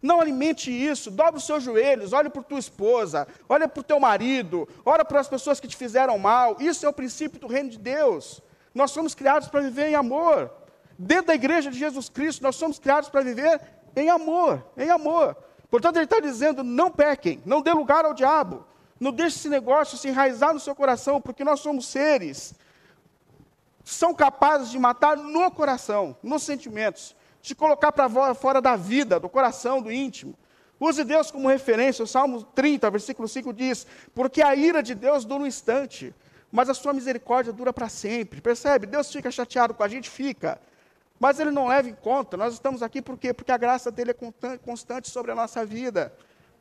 Não 0.00 0.20
alimente 0.20 0.70
isso, 0.70 1.10
dobre 1.10 1.38
os 1.38 1.46
seus 1.46 1.62
joelhos, 1.62 2.12
olhe 2.12 2.28
por 2.28 2.44
tua 2.44 2.58
esposa, 2.58 3.26
olhe 3.48 3.66
para 3.66 3.80
o 3.80 3.84
teu 3.84 3.98
marido, 3.98 4.68
olhe 4.84 5.02
para 5.02 5.18
as 5.18 5.28
pessoas 5.28 5.58
que 5.58 5.66
te 5.66 5.76
fizeram 5.76 6.18
mal. 6.18 6.58
Isso 6.60 6.84
é 6.84 6.88
o 6.88 6.92
princípio 6.92 7.40
do 7.40 7.46
reino 7.46 7.70
de 7.70 7.78
Deus. 7.78 8.42
Nós 8.74 8.90
somos 8.90 9.14
criados 9.14 9.48
para 9.48 9.62
viver 9.62 9.86
em 9.88 9.94
amor. 9.94 10.50
Dentro 10.98 11.26
da 11.26 11.34
igreja 11.34 11.70
de 11.70 11.78
Jesus 11.78 12.08
Cristo, 12.08 12.42
nós 12.42 12.56
somos 12.56 12.78
criados 12.78 13.08
para 13.08 13.22
viver 13.22 13.60
em 13.96 14.08
amor, 14.08 14.64
em 14.76 14.90
amor. 14.90 15.36
Portanto, 15.70 15.96
ele 15.96 16.04
está 16.04 16.20
dizendo: 16.20 16.62
não 16.62 16.90
pequem, 16.90 17.42
não 17.44 17.60
dê 17.60 17.72
lugar 17.72 18.04
ao 18.04 18.14
diabo, 18.14 18.64
não 18.98 19.12
deixe 19.12 19.36
esse 19.36 19.48
negócio 19.48 19.98
se 19.98 20.08
enraizar 20.08 20.54
no 20.54 20.60
seu 20.60 20.74
coração, 20.74 21.20
porque 21.20 21.44
nós 21.44 21.60
somos 21.60 21.86
seres 21.86 22.54
são 23.84 24.14
capazes 24.14 24.70
de 24.70 24.78
matar 24.78 25.16
no 25.16 25.50
coração, 25.50 26.16
nos 26.22 26.42
sentimentos, 26.42 27.14
de 27.42 27.54
colocar 27.54 27.92
para 27.92 28.34
fora 28.34 28.60
da 28.60 28.74
vida, 28.74 29.20
do 29.20 29.28
coração, 29.28 29.82
do 29.82 29.92
íntimo. 29.92 30.34
Use 30.80 31.04
Deus 31.04 31.30
como 31.30 31.48
referência. 31.48 32.02
O 32.02 32.06
Salmo 32.06 32.42
30, 32.42 32.90
versículo 32.90 33.28
5 33.28 33.52
diz: 33.52 33.86
Porque 34.14 34.42
a 34.42 34.56
ira 34.56 34.82
de 34.82 34.94
Deus 34.94 35.24
dura 35.24 35.44
um 35.44 35.46
instante, 35.46 36.14
mas 36.50 36.70
a 36.70 36.74
sua 36.74 36.94
misericórdia 36.94 37.52
dura 37.52 37.72
para 37.72 37.88
sempre. 37.88 38.40
Percebe? 38.40 38.86
Deus 38.86 39.12
fica 39.12 39.30
chateado 39.30 39.74
com 39.74 39.82
a 39.82 39.88
gente, 39.88 40.08
fica. 40.08 40.58
Mas 41.18 41.38
ele 41.38 41.50
não 41.50 41.68
leva 41.68 41.88
em 41.88 41.94
conta. 41.94 42.36
Nós 42.36 42.54
estamos 42.54 42.82
aqui 42.82 43.00
por 43.00 43.16
quê? 43.16 43.32
Porque 43.32 43.52
a 43.52 43.56
graça 43.56 43.90
dele 43.90 44.10
é 44.10 44.58
constante 44.58 45.10
sobre 45.10 45.32
a 45.32 45.34
nossa 45.34 45.64
vida. 45.64 46.12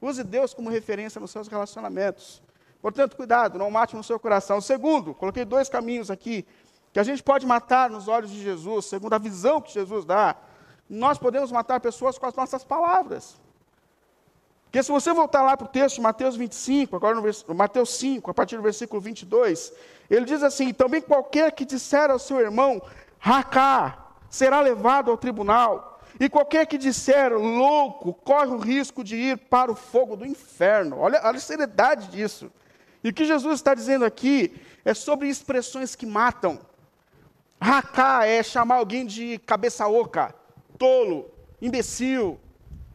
Use 0.01 0.23
Deus 0.23 0.53
como 0.53 0.69
referência 0.69 1.19
nos 1.19 1.31
seus 1.31 1.47
relacionamentos. 1.47 2.41
Portanto, 2.81 3.15
cuidado, 3.15 3.57
não 3.57 3.71
mate 3.71 3.95
no 3.95 4.03
seu 4.03 4.19
coração. 4.19 4.59
Segundo, 4.59 5.13
coloquei 5.13 5.45
dois 5.45 5.69
caminhos 5.69 6.11
aqui 6.11 6.45
que 6.91 6.99
a 6.99 7.03
gente 7.03 7.23
pode 7.23 7.45
matar 7.45 7.89
nos 7.89 8.07
olhos 8.07 8.29
de 8.29 8.41
Jesus, 8.41 8.85
segundo 8.85 9.13
a 9.13 9.17
visão 9.17 9.61
que 9.61 9.73
Jesus 9.73 10.05
dá. 10.05 10.35
Nós 10.89 11.17
podemos 11.17 11.51
matar 11.51 11.79
pessoas 11.79 12.17
com 12.17 12.25
as 12.25 12.35
nossas 12.35 12.63
palavras. 12.63 13.41
Porque 14.65 14.83
se 14.83 14.91
você 14.91 15.13
voltar 15.13 15.43
lá 15.43 15.55
para 15.55 15.65
o 15.65 15.69
texto 15.69 15.95
de 15.95 16.01
Mateus 16.01 16.35
25, 16.35 16.95
agora 16.95 17.15
no 17.15 17.55
Mateus 17.55 17.93
5, 17.93 18.29
a 18.29 18.33
partir 18.33 18.57
do 18.57 18.61
versículo 18.61 18.99
22, 18.99 19.71
ele 20.09 20.25
diz 20.25 20.43
assim: 20.43 20.73
Também 20.73 21.01
qualquer 21.01 21.51
que 21.51 21.63
disser 21.63 22.11
ao 22.11 22.19
seu 22.19 22.39
irmão, 22.39 22.81
racá, 23.17 24.02
será 24.33 24.61
levado 24.61 25.11
ao 25.11 25.17
tribunal, 25.17 26.01
e 26.19 26.27
qualquer 26.27 26.65
que 26.65 26.75
disser 26.75 27.31
louco 27.33 28.11
corre 28.11 28.47
o 28.47 28.57
risco 28.57 29.03
de 29.03 29.15
ir 29.15 29.37
para 29.37 29.71
o 29.71 29.75
fogo 29.75 30.15
do 30.15 30.25
inferno. 30.25 30.97
Olha, 30.97 31.21
olha 31.23 31.37
a 31.37 31.39
seriedade 31.39 32.07
disso. 32.07 32.51
E 33.03 33.09
o 33.09 33.13
que 33.13 33.25
Jesus 33.25 33.55
está 33.55 33.75
dizendo 33.75 34.03
aqui 34.03 34.59
é 34.83 34.95
sobre 34.95 35.27
expressões 35.27 35.95
que 35.95 36.07
matam. 36.07 36.59
Racá 37.61 38.25
é 38.25 38.41
chamar 38.41 38.77
alguém 38.77 39.05
de 39.05 39.37
cabeça 39.37 39.87
oca, 39.87 40.33
tolo, 40.79 41.31
imbecil, 41.61 42.39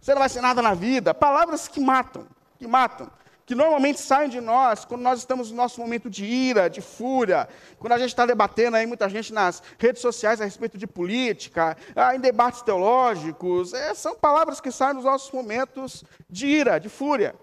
você 0.00 0.14
não 0.14 0.20
vai 0.20 0.28
ser 0.28 0.40
nada 0.40 0.60
na 0.60 0.74
vida. 0.74 1.14
Palavras 1.14 1.68
que 1.68 1.78
matam, 1.78 2.26
que 2.58 2.66
matam 2.66 3.08
que 3.48 3.54
normalmente 3.54 3.98
saem 3.98 4.28
de 4.28 4.42
nós 4.42 4.84
quando 4.84 5.00
nós 5.00 5.20
estamos 5.20 5.50
no 5.50 5.56
nosso 5.56 5.80
momento 5.80 6.10
de 6.10 6.22
ira, 6.22 6.68
de 6.68 6.82
fúria, 6.82 7.48
quando 7.78 7.94
a 7.94 7.98
gente 7.98 8.10
está 8.10 8.26
debatendo 8.26 8.76
aí 8.76 8.84
muita 8.84 9.08
gente 9.08 9.32
nas 9.32 9.62
redes 9.78 10.02
sociais 10.02 10.38
a 10.38 10.44
respeito 10.44 10.76
de 10.76 10.86
política, 10.86 11.74
ah, 11.96 12.14
em 12.14 12.20
debates 12.20 12.60
teológicos, 12.60 13.72
é, 13.72 13.94
são 13.94 14.14
palavras 14.14 14.60
que 14.60 14.70
saem 14.70 14.96
nos 14.96 15.04
nossos 15.04 15.32
momentos 15.32 16.04
de 16.28 16.46
ira, 16.46 16.78
de 16.78 16.90
fúria. 16.90 17.34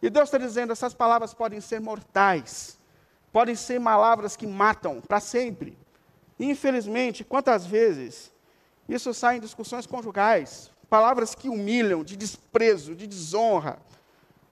E 0.00 0.08
Deus 0.08 0.28
está 0.28 0.38
dizendo, 0.38 0.72
essas 0.72 0.94
palavras 0.94 1.34
podem 1.34 1.60
ser 1.60 1.78
mortais, 1.78 2.78
podem 3.30 3.54
ser 3.54 3.78
palavras 3.82 4.36
que 4.36 4.46
matam 4.46 5.02
para 5.02 5.20
sempre. 5.20 5.76
E, 6.38 6.46
infelizmente, 6.46 7.22
quantas 7.22 7.66
vezes 7.66 8.32
isso 8.88 9.12
sai 9.12 9.36
em 9.36 9.40
discussões 9.40 9.86
conjugais, 9.86 10.70
palavras 10.88 11.34
que 11.34 11.50
humilham, 11.50 12.02
de 12.02 12.16
desprezo, 12.16 12.94
de 12.94 13.06
desonra, 13.06 13.78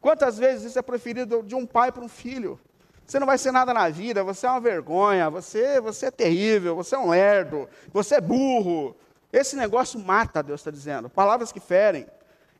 Quantas 0.01 0.39
vezes 0.39 0.71
isso 0.71 0.79
é 0.79 0.83
preferido 0.83 1.43
de 1.43 1.55
um 1.55 1.67
pai 1.67 1.91
para 1.91 2.03
um 2.03 2.09
filho? 2.09 2.59
Você 3.07 3.19
não 3.19 3.27
vai 3.27 3.39
ser 3.39 3.53
nada 3.53 3.73
na 3.73 3.89
vida, 3.89 4.23
você 4.23 4.47
é 4.47 4.51
uma 4.51 4.61
vergonha, 4.61 5.31
você, 5.31 5.81
você 5.81 6.07
é 6.07 6.11
terrível, 6.11 6.77
você 6.77 6.95
é 6.95 6.99
um 6.99 7.09
lerdo, 7.09 7.69
você 7.91 8.17
é 8.17 8.21
burro. 8.21 8.95
Esse 9.33 9.57
negócio 9.57 9.99
mata, 9.99 10.43
Deus 10.43 10.61
está 10.61 10.71
dizendo. 10.71 11.09
Palavras 11.09 11.51
que 11.51 11.59
ferem. 11.59 12.07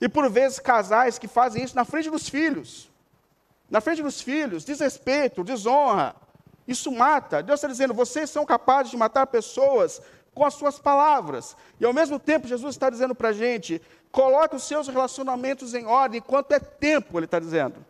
E 0.01 0.09
por 0.09 0.29
vezes 0.31 0.59
casais 0.59 1.19
que 1.19 1.29
fazem 1.29 1.63
isso 1.63 1.77
na 1.77 1.85
frente 1.85 2.11
dos 2.11 2.29
filhos. 2.29 2.91
Na 3.69 3.81
frente 3.81 4.03
dos 4.03 4.23
filhos, 4.23 4.65
desrespeito, 4.65 5.45
desonra. 5.45 6.17
Isso 6.67 6.91
mata. 6.91 7.43
Deus 7.43 7.59
está 7.59 7.69
dizendo, 7.69 7.93
vocês 7.93 8.31
são 8.31 8.47
capazes 8.47 8.91
de 8.91 8.97
matar 8.97 9.27
pessoas 9.27 10.01
com 10.35 10.45
as 10.45 10.55
suas 10.55 10.79
palavras. 10.79 11.57
E 11.81 11.85
ao 11.85 11.93
mesmo 11.93 12.19
tempo, 12.19 12.47
Jesus 12.47 12.75
está 12.75 12.89
dizendo 12.89 13.15
para 13.15 13.31
a 13.31 13.33
gente: 13.33 13.83
coloque 14.11 14.57
os 14.57 14.63
seus 14.63 14.89
relacionamentos 14.89 15.75
em 15.75 15.87
ordem, 15.87 16.19
enquanto 16.19 16.53
é 16.53 16.59
tempo, 16.59 17.19
ele 17.19 17.27
está 17.27 17.39
dizendo. 17.39 17.85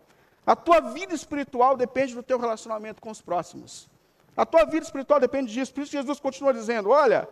A 0.46 0.56
tua 0.56 0.80
vida 0.80 1.14
espiritual 1.14 1.76
depende 1.76 2.14
do 2.14 2.22
teu 2.22 2.38
relacionamento 2.38 3.00
com 3.00 3.10
os 3.10 3.20
próximos. 3.20 3.88
A 4.36 4.46
tua 4.46 4.64
vida 4.64 4.84
espiritual 4.84 5.20
depende 5.20 5.52
disso. 5.52 5.74
Por 5.74 5.82
isso 5.82 5.92
Jesus 5.92 6.20
continua 6.20 6.54
dizendo: 6.54 6.90
olha, 6.90 7.28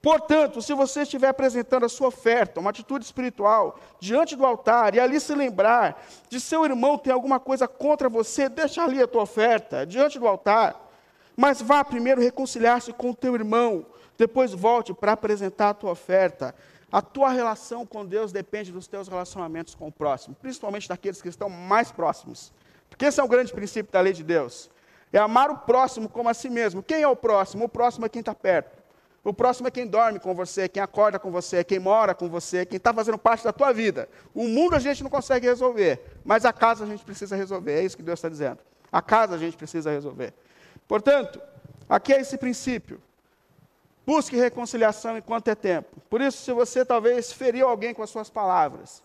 Portanto, 0.00 0.62
se 0.62 0.72
você 0.74 1.02
estiver 1.02 1.28
apresentando 1.28 1.84
a 1.84 1.88
sua 1.88 2.08
oferta, 2.08 2.60
uma 2.60 2.70
atitude 2.70 3.04
espiritual, 3.04 3.78
diante 3.98 4.36
do 4.36 4.46
altar, 4.46 4.94
e 4.94 5.00
ali 5.00 5.18
se 5.18 5.34
lembrar 5.34 6.04
de 6.28 6.38
seu 6.38 6.64
irmão 6.64 6.96
ter 6.96 7.10
alguma 7.10 7.40
coisa 7.40 7.66
contra 7.66 8.08
você, 8.08 8.48
deixa 8.48 8.82
ali 8.84 9.02
a 9.02 9.08
tua 9.08 9.22
oferta, 9.22 9.84
diante 9.84 10.18
do 10.18 10.28
altar. 10.28 10.88
Mas 11.36 11.60
vá 11.60 11.84
primeiro 11.84 12.20
reconciliar-se 12.20 12.92
com 12.92 13.10
o 13.10 13.14
teu 13.14 13.34
irmão, 13.34 13.84
depois 14.16 14.52
volte 14.52 14.94
para 14.94 15.12
apresentar 15.12 15.70
a 15.70 15.74
tua 15.74 15.92
oferta. 15.92 16.54
A 16.90 17.02
tua 17.02 17.30
relação 17.30 17.84
com 17.84 18.04
Deus 18.04 18.32
depende 18.32 18.72
dos 18.72 18.86
teus 18.86 19.08
relacionamentos 19.08 19.74
com 19.74 19.88
o 19.88 19.92
próximo, 19.92 20.34
principalmente 20.40 20.88
daqueles 20.88 21.20
que 21.20 21.28
estão 21.28 21.48
mais 21.50 21.92
próximos. 21.92 22.52
Porque 22.88 23.04
esse 23.04 23.20
é 23.20 23.22
o 23.22 23.28
grande 23.28 23.52
princípio 23.52 23.92
da 23.92 24.00
lei 24.00 24.14
de 24.14 24.24
Deus. 24.24 24.70
É 25.12 25.18
amar 25.18 25.50
o 25.50 25.58
próximo 25.58 26.08
como 26.08 26.28
a 26.28 26.34
si 26.34 26.48
mesmo. 26.48 26.82
Quem 26.82 27.02
é 27.02 27.08
o 27.08 27.16
próximo? 27.16 27.64
O 27.64 27.68
próximo 27.68 28.06
é 28.06 28.08
quem 28.08 28.20
está 28.20 28.34
perto. 28.34 28.78
O 29.22 29.34
próximo 29.34 29.68
é 29.68 29.70
quem 29.70 29.86
dorme 29.86 30.18
com 30.18 30.34
você, 30.34 30.68
quem 30.68 30.82
acorda 30.82 31.18
com 31.18 31.30
você, 31.30 31.62
quem 31.62 31.78
mora 31.78 32.14
com 32.14 32.28
você, 32.28 32.64
quem 32.64 32.78
está 32.78 32.94
fazendo 32.94 33.18
parte 33.18 33.44
da 33.44 33.52
tua 33.52 33.72
vida. 33.72 34.08
O 34.34 34.48
mundo 34.48 34.74
a 34.74 34.78
gente 34.78 35.02
não 35.02 35.10
consegue 35.10 35.46
resolver, 35.46 36.00
mas 36.24 36.46
a 36.46 36.52
casa 36.52 36.84
a 36.84 36.86
gente 36.86 37.04
precisa 37.04 37.36
resolver. 37.36 37.72
É 37.72 37.82
isso 37.82 37.96
que 37.96 38.02
Deus 38.02 38.18
está 38.18 38.28
dizendo. 38.28 38.58
A 38.90 39.02
casa 39.02 39.34
a 39.34 39.38
gente 39.38 39.56
precisa 39.56 39.90
resolver. 39.90 40.32
Portanto, 40.86 41.40
aqui 41.88 42.14
é 42.14 42.20
esse 42.20 42.38
princípio. 42.38 43.02
Busque 44.08 44.36
reconciliação 44.36 45.18
enquanto 45.18 45.48
é 45.48 45.54
tempo. 45.54 46.00
Por 46.08 46.22
isso, 46.22 46.38
se 46.38 46.50
você 46.50 46.82
talvez 46.82 47.30
feriu 47.30 47.68
alguém 47.68 47.92
com 47.92 48.02
as 48.02 48.08
suas 48.08 48.30
palavras, 48.30 49.02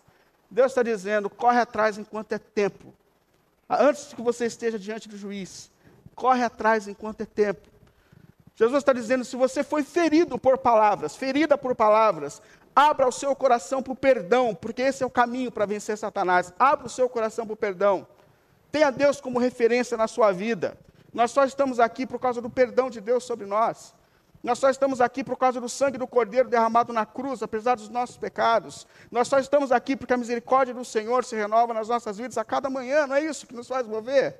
Deus 0.50 0.68
está 0.72 0.82
dizendo: 0.82 1.28
corre 1.28 1.60
atrás 1.60 1.98
enquanto 1.98 2.32
é 2.32 2.38
tempo. 2.38 2.90
Antes 3.68 4.14
que 4.14 4.22
você 4.22 4.46
esteja 4.46 4.78
diante 4.78 5.06
do 5.06 5.18
juiz, 5.18 5.70
corre 6.14 6.42
atrás 6.42 6.88
enquanto 6.88 7.20
é 7.20 7.26
tempo. 7.26 7.68
Jesus 8.56 8.78
está 8.78 8.94
dizendo: 8.94 9.26
se 9.26 9.36
você 9.36 9.62
foi 9.62 9.82
ferido 9.82 10.38
por 10.38 10.56
palavras, 10.56 11.14
ferida 11.14 11.58
por 11.58 11.76
palavras, 11.76 12.40
abra 12.74 13.06
o 13.06 13.12
seu 13.12 13.36
coração 13.36 13.82
para 13.82 13.92
o 13.92 13.96
perdão, 13.96 14.54
porque 14.54 14.80
esse 14.80 15.02
é 15.02 15.06
o 15.06 15.10
caminho 15.10 15.52
para 15.52 15.66
vencer 15.66 15.98
Satanás. 15.98 16.50
Abra 16.58 16.86
o 16.86 16.90
seu 16.90 17.10
coração 17.10 17.44
para 17.44 17.52
o 17.52 17.58
perdão. 17.58 18.06
Tenha 18.72 18.90
Deus 18.90 19.20
como 19.20 19.38
referência 19.38 19.98
na 19.98 20.08
sua 20.08 20.32
vida. 20.32 20.78
Nós 21.12 21.30
só 21.30 21.44
estamos 21.44 21.78
aqui 21.78 22.06
por 22.06 22.18
causa 22.18 22.40
do 22.40 22.48
perdão 22.48 22.88
de 22.88 23.02
Deus 23.02 23.24
sobre 23.24 23.44
nós. 23.44 23.92
Nós 24.44 24.58
só 24.58 24.68
estamos 24.68 25.00
aqui 25.00 25.24
por 25.24 25.38
causa 25.38 25.58
do 25.58 25.70
sangue 25.70 25.96
do 25.96 26.06
Cordeiro 26.06 26.50
derramado 26.50 26.92
na 26.92 27.06
cruz, 27.06 27.42
apesar 27.42 27.76
dos 27.76 27.88
nossos 27.88 28.18
pecados. 28.18 28.86
Nós 29.10 29.26
só 29.26 29.38
estamos 29.38 29.72
aqui 29.72 29.96
porque 29.96 30.12
a 30.12 30.18
misericórdia 30.18 30.74
do 30.74 30.84
Senhor 30.84 31.24
se 31.24 31.34
renova 31.34 31.72
nas 31.72 31.88
nossas 31.88 32.18
vidas 32.18 32.36
a 32.36 32.44
cada 32.44 32.68
manhã, 32.68 33.06
não 33.06 33.16
é 33.16 33.22
isso 33.24 33.46
que 33.46 33.54
nos 33.54 33.66
faz 33.66 33.86
mover? 33.86 34.38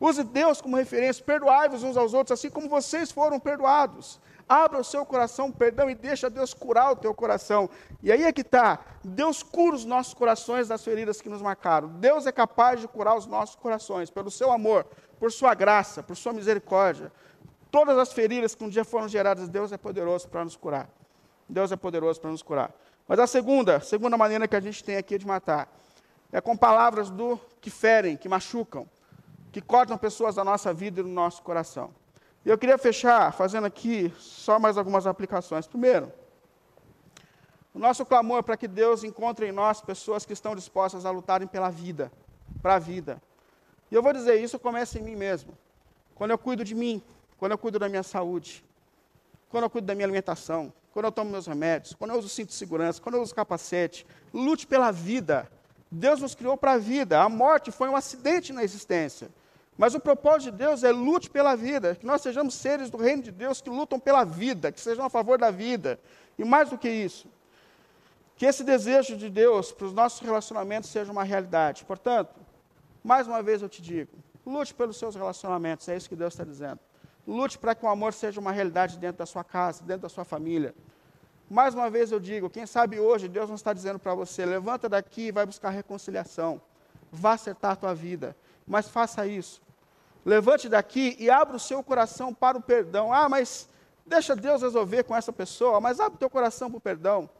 Use 0.00 0.24
Deus 0.24 0.60
como 0.60 0.76
referência, 0.76 1.24
perdoai-vos 1.24 1.84
uns 1.84 1.96
aos 1.96 2.14
outros, 2.14 2.36
assim 2.36 2.50
como 2.50 2.68
vocês 2.68 3.12
foram 3.12 3.38
perdoados. 3.38 4.20
Abra 4.48 4.80
o 4.80 4.84
seu 4.84 5.06
coração, 5.06 5.52
perdão, 5.52 5.88
e 5.88 5.94
deixa 5.94 6.28
Deus 6.28 6.52
curar 6.52 6.90
o 6.90 6.96
teu 6.96 7.14
coração. 7.14 7.70
E 8.02 8.10
aí 8.10 8.24
é 8.24 8.32
que 8.32 8.40
está. 8.40 8.80
Deus 9.04 9.40
cura 9.40 9.76
os 9.76 9.84
nossos 9.84 10.14
corações 10.14 10.66
das 10.66 10.82
feridas 10.82 11.20
que 11.20 11.28
nos 11.28 11.40
marcaram. 11.40 11.86
Deus 11.88 12.26
é 12.26 12.32
capaz 12.32 12.80
de 12.80 12.88
curar 12.88 13.16
os 13.16 13.26
nossos 13.26 13.54
corações, 13.54 14.10
pelo 14.10 14.32
seu 14.32 14.50
amor, 14.50 14.84
por 15.20 15.30
sua 15.30 15.54
graça, 15.54 16.02
por 16.02 16.16
sua 16.16 16.32
misericórdia. 16.32 17.12
Todas 17.70 17.98
as 17.98 18.12
feridas 18.12 18.54
que 18.54 18.64
um 18.64 18.68
dia 18.68 18.84
foram 18.84 19.08
geradas, 19.08 19.48
Deus 19.48 19.72
é 19.72 19.76
poderoso 19.76 20.28
para 20.28 20.44
nos 20.44 20.56
curar. 20.56 20.88
Deus 21.48 21.72
é 21.72 21.76
poderoso 21.76 22.20
para 22.20 22.30
nos 22.30 22.42
curar. 22.42 22.72
Mas 23.06 23.18
a 23.18 23.26
segunda, 23.26 23.80
segunda 23.80 24.16
maneira 24.16 24.46
que 24.46 24.56
a 24.56 24.60
gente 24.60 24.82
tem 24.84 24.96
aqui 24.96 25.18
de 25.18 25.26
matar, 25.26 25.68
é 26.32 26.40
com 26.40 26.56
palavras 26.56 27.10
do 27.10 27.38
que 27.60 27.70
ferem, 27.70 28.16
que 28.16 28.28
machucam 28.28 28.86
que 29.52 29.60
cortam 29.60 29.96
pessoas 29.96 30.34
da 30.34 30.44
nossa 30.44 30.72
vida 30.72 31.00
e 31.00 31.02
do 31.02 31.08
nosso 31.08 31.42
coração. 31.42 31.90
E 32.44 32.48
eu 32.48 32.58
queria 32.58 32.78
fechar 32.78 33.32
fazendo 33.32 33.66
aqui 33.66 34.12
só 34.18 34.58
mais 34.58 34.78
algumas 34.78 35.06
aplicações. 35.06 35.66
Primeiro, 35.66 36.12
o 37.74 37.78
nosso 37.78 38.04
clamor 38.04 38.38
é 38.38 38.42
para 38.42 38.56
que 38.56 38.68
Deus 38.68 39.04
encontre 39.04 39.48
em 39.48 39.52
nós 39.52 39.80
pessoas 39.80 40.24
que 40.24 40.32
estão 40.32 40.54
dispostas 40.54 41.04
a 41.04 41.10
lutarem 41.10 41.48
pela 41.48 41.70
vida, 41.70 42.10
para 42.62 42.74
a 42.74 42.78
vida. 42.78 43.20
E 43.90 43.94
eu 43.94 44.02
vou 44.02 44.12
dizer, 44.12 44.40
isso 44.40 44.58
começa 44.58 44.98
em 44.98 45.02
mim 45.02 45.16
mesmo. 45.16 45.56
Quando 46.14 46.30
eu 46.30 46.38
cuido 46.38 46.64
de 46.64 46.74
mim, 46.74 47.02
quando 47.38 47.52
eu 47.52 47.58
cuido 47.58 47.78
da 47.78 47.88
minha 47.88 48.02
saúde, 48.02 48.64
quando 49.48 49.64
eu 49.64 49.70
cuido 49.70 49.86
da 49.86 49.94
minha 49.94 50.06
alimentação, 50.06 50.72
quando 50.92 51.06
eu 51.06 51.12
tomo 51.12 51.30
meus 51.30 51.46
remédios, 51.46 51.94
quando 51.94 52.10
eu 52.10 52.18
uso 52.18 52.28
cinto 52.28 52.48
de 52.48 52.54
segurança, 52.54 53.00
quando 53.00 53.14
eu 53.14 53.22
uso 53.22 53.34
capacete, 53.34 54.06
lute 54.34 54.66
pela 54.66 54.90
vida. 54.90 55.48
Deus 55.90 56.20
nos 56.20 56.34
criou 56.34 56.56
para 56.56 56.72
a 56.72 56.78
vida. 56.78 57.22
A 57.22 57.28
morte 57.28 57.70
foi 57.70 57.88
um 57.88 57.96
acidente 57.96 58.52
na 58.52 58.64
existência. 58.64 59.30
Mas 59.76 59.94
o 59.94 60.00
propósito 60.00 60.50
de 60.50 60.58
Deus 60.58 60.82
é 60.82 60.90
lute 60.90 61.30
pela 61.30 61.54
vida, 61.54 61.94
que 61.94 62.04
nós 62.04 62.20
sejamos 62.20 62.54
seres 62.54 62.90
do 62.90 62.96
reino 62.96 63.22
de 63.22 63.30
Deus 63.30 63.60
que 63.60 63.70
lutam 63.70 64.00
pela 64.00 64.24
vida, 64.24 64.72
que 64.72 64.80
sejam 64.80 65.04
a 65.04 65.08
favor 65.08 65.38
da 65.38 65.52
vida. 65.52 66.00
E 66.36 66.44
mais 66.44 66.68
do 66.68 66.76
que 66.76 66.90
isso, 66.90 67.28
que 68.36 68.44
esse 68.44 68.64
desejo 68.64 69.16
de 69.16 69.30
Deus 69.30 69.70
para 69.70 69.86
os 69.86 69.92
nossos 69.92 70.18
relacionamentos 70.18 70.90
seja 70.90 71.12
uma 71.12 71.22
realidade. 71.22 71.84
Portanto, 71.84 72.34
mais 73.04 73.28
uma 73.28 73.40
vez 73.40 73.62
eu 73.62 73.68
te 73.68 73.80
digo, 73.80 74.10
lute 74.44 74.74
pelos 74.74 74.96
seus 74.96 75.14
relacionamentos, 75.14 75.88
é 75.88 75.96
isso 75.96 76.08
que 76.08 76.16
Deus 76.16 76.34
está 76.34 76.42
dizendo. 76.42 76.80
Lute 77.28 77.58
para 77.58 77.74
que 77.74 77.84
o 77.84 77.88
amor 77.88 78.12
seja 78.12 78.40
uma 78.40 78.50
realidade 78.50 78.98
dentro 78.98 79.18
da 79.18 79.26
sua 79.26 79.44
casa, 79.44 79.84
dentro 79.84 80.02
da 80.02 80.08
sua 80.08 80.24
família. 80.24 80.74
Mais 81.48 81.74
uma 81.74 81.88
vez 81.88 82.10
eu 82.10 82.18
digo, 82.18 82.50
quem 82.50 82.66
sabe 82.66 82.98
hoje 82.98 83.28
Deus 83.28 83.48
não 83.48 83.56
está 83.56 83.72
dizendo 83.72 83.98
para 83.98 84.14
você, 84.14 84.44
levanta 84.44 84.88
daqui 84.88 85.28
e 85.28 85.32
vai 85.32 85.46
buscar 85.46 85.70
reconciliação. 85.70 86.60
Vá 87.12 87.34
acertar 87.34 87.72
a 87.72 87.76
tua 87.76 87.94
vida, 87.94 88.36
mas 88.66 88.88
faça 88.88 89.26
isso 89.26 89.62
Levante 90.28 90.68
daqui 90.68 91.16
e 91.18 91.30
abra 91.30 91.56
o 91.56 91.58
seu 91.58 91.82
coração 91.82 92.34
para 92.34 92.58
o 92.58 92.60
perdão. 92.60 93.10
Ah, 93.10 93.30
mas 93.30 93.66
deixa 94.04 94.36
Deus 94.36 94.60
resolver 94.60 95.04
com 95.04 95.16
essa 95.16 95.32
pessoa, 95.32 95.80
mas 95.80 96.00
abre 96.00 96.16
o 96.16 96.18
teu 96.18 96.28
coração 96.28 96.70
para 96.70 96.76
o 96.76 96.80
perdão. 96.82 97.30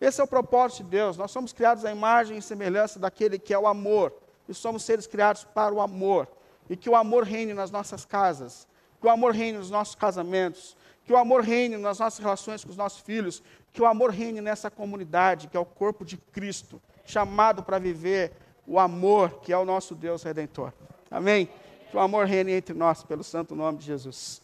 Esse 0.00 0.20
é 0.20 0.24
o 0.24 0.26
propósito 0.26 0.82
de 0.82 0.90
Deus. 0.90 1.16
Nós 1.16 1.30
somos 1.30 1.52
criados 1.52 1.84
à 1.84 1.92
imagem 1.92 2.36
e 2.36 2.42
semelhança 2.42 2.98
daquele 2.98 3.38
que 3.38 3.54
é 3.54 3.58
o 3.58 3.68
amor. 3.68 4.12
E 4.48 4.52
somos 4.52 4.82
seres 4.82 5.06
criados 5.06 5.44
para 5.44 5.72
o 5.72 5.80
amor. 5.80 6.26
E 6.68 6.76
que 6.76 6.90
o 6.90 6.96
amor 6.96 7.22
reine 7.22 7.54
nas 7.54 7.70
nossas 7.70 8.04
casas. 8.04 8.66
Que 9.04 9.08
o 9.08 9.10
amor 9.10 9.34
reine 9.34 9.58
nos 9.58 9.68
nossos 9.68 9.94
casamentos. 9.94 10.74
Que 11.04 11.12
o 11.12 11.18
amor 11.18 11.42
reine 11.42 11.76
nas 11.76 11.98
nossas 11.98 12.18
relações 12.18 12.64
com 12.64 12.70
os 12.70 12.76
nossos 12.78 13.02
filhos. 13.02 13.42
Que 13.70 13.82
o 13.82 13.86
amor 13.86 14.10
reine 14.10 14.40
nessa 14.40 14.70
comunidade, 14.70 15.46
que 15.46 15.58
é 15.58 15.60
o 15.60 15.64
corpo 15.66 16.06
de 16.06 16.16
Cristo. 16.16 16.80
Chamado 17.04 17.62
para 17.62 17.78
viver 17.78 18.32
o 18.66 18.78
amor, 18.78 19.40
que 19.42 19.52
é 19.52 19.58
o 19.58 19.64
nosso 19.66 19.94
Deus 19.94 20.22
redentor. 20.22 20.72
Amém? 21.10 21.50
Que 21.90 21.96
o 21.98 22.00
amor 22.00 22.24
reine 22.24 22.52
entre 22.52 22.74
nós, 22.74 23.02
pelo 23.02 23.22
santo 23.22 23.54
nome 23.54 23.76
de 23.76 23.84
Jesus. 23.84 24.40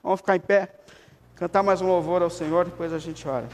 Vamos 0.00 0.20
ficar 0.20 0.36
em 0.36 0.40
pé, 0.40 0.72
cantar 1.34 1.64
mais 1.64 1.80
um 1.80 1.88
louvor 1.88 2.22
ao 2.22 2.30
Senhor, 2.30 2.66
depois 2.66 2.92
a 2.92 3.00
gente 3.00 3.26
ora. 3.26 3.48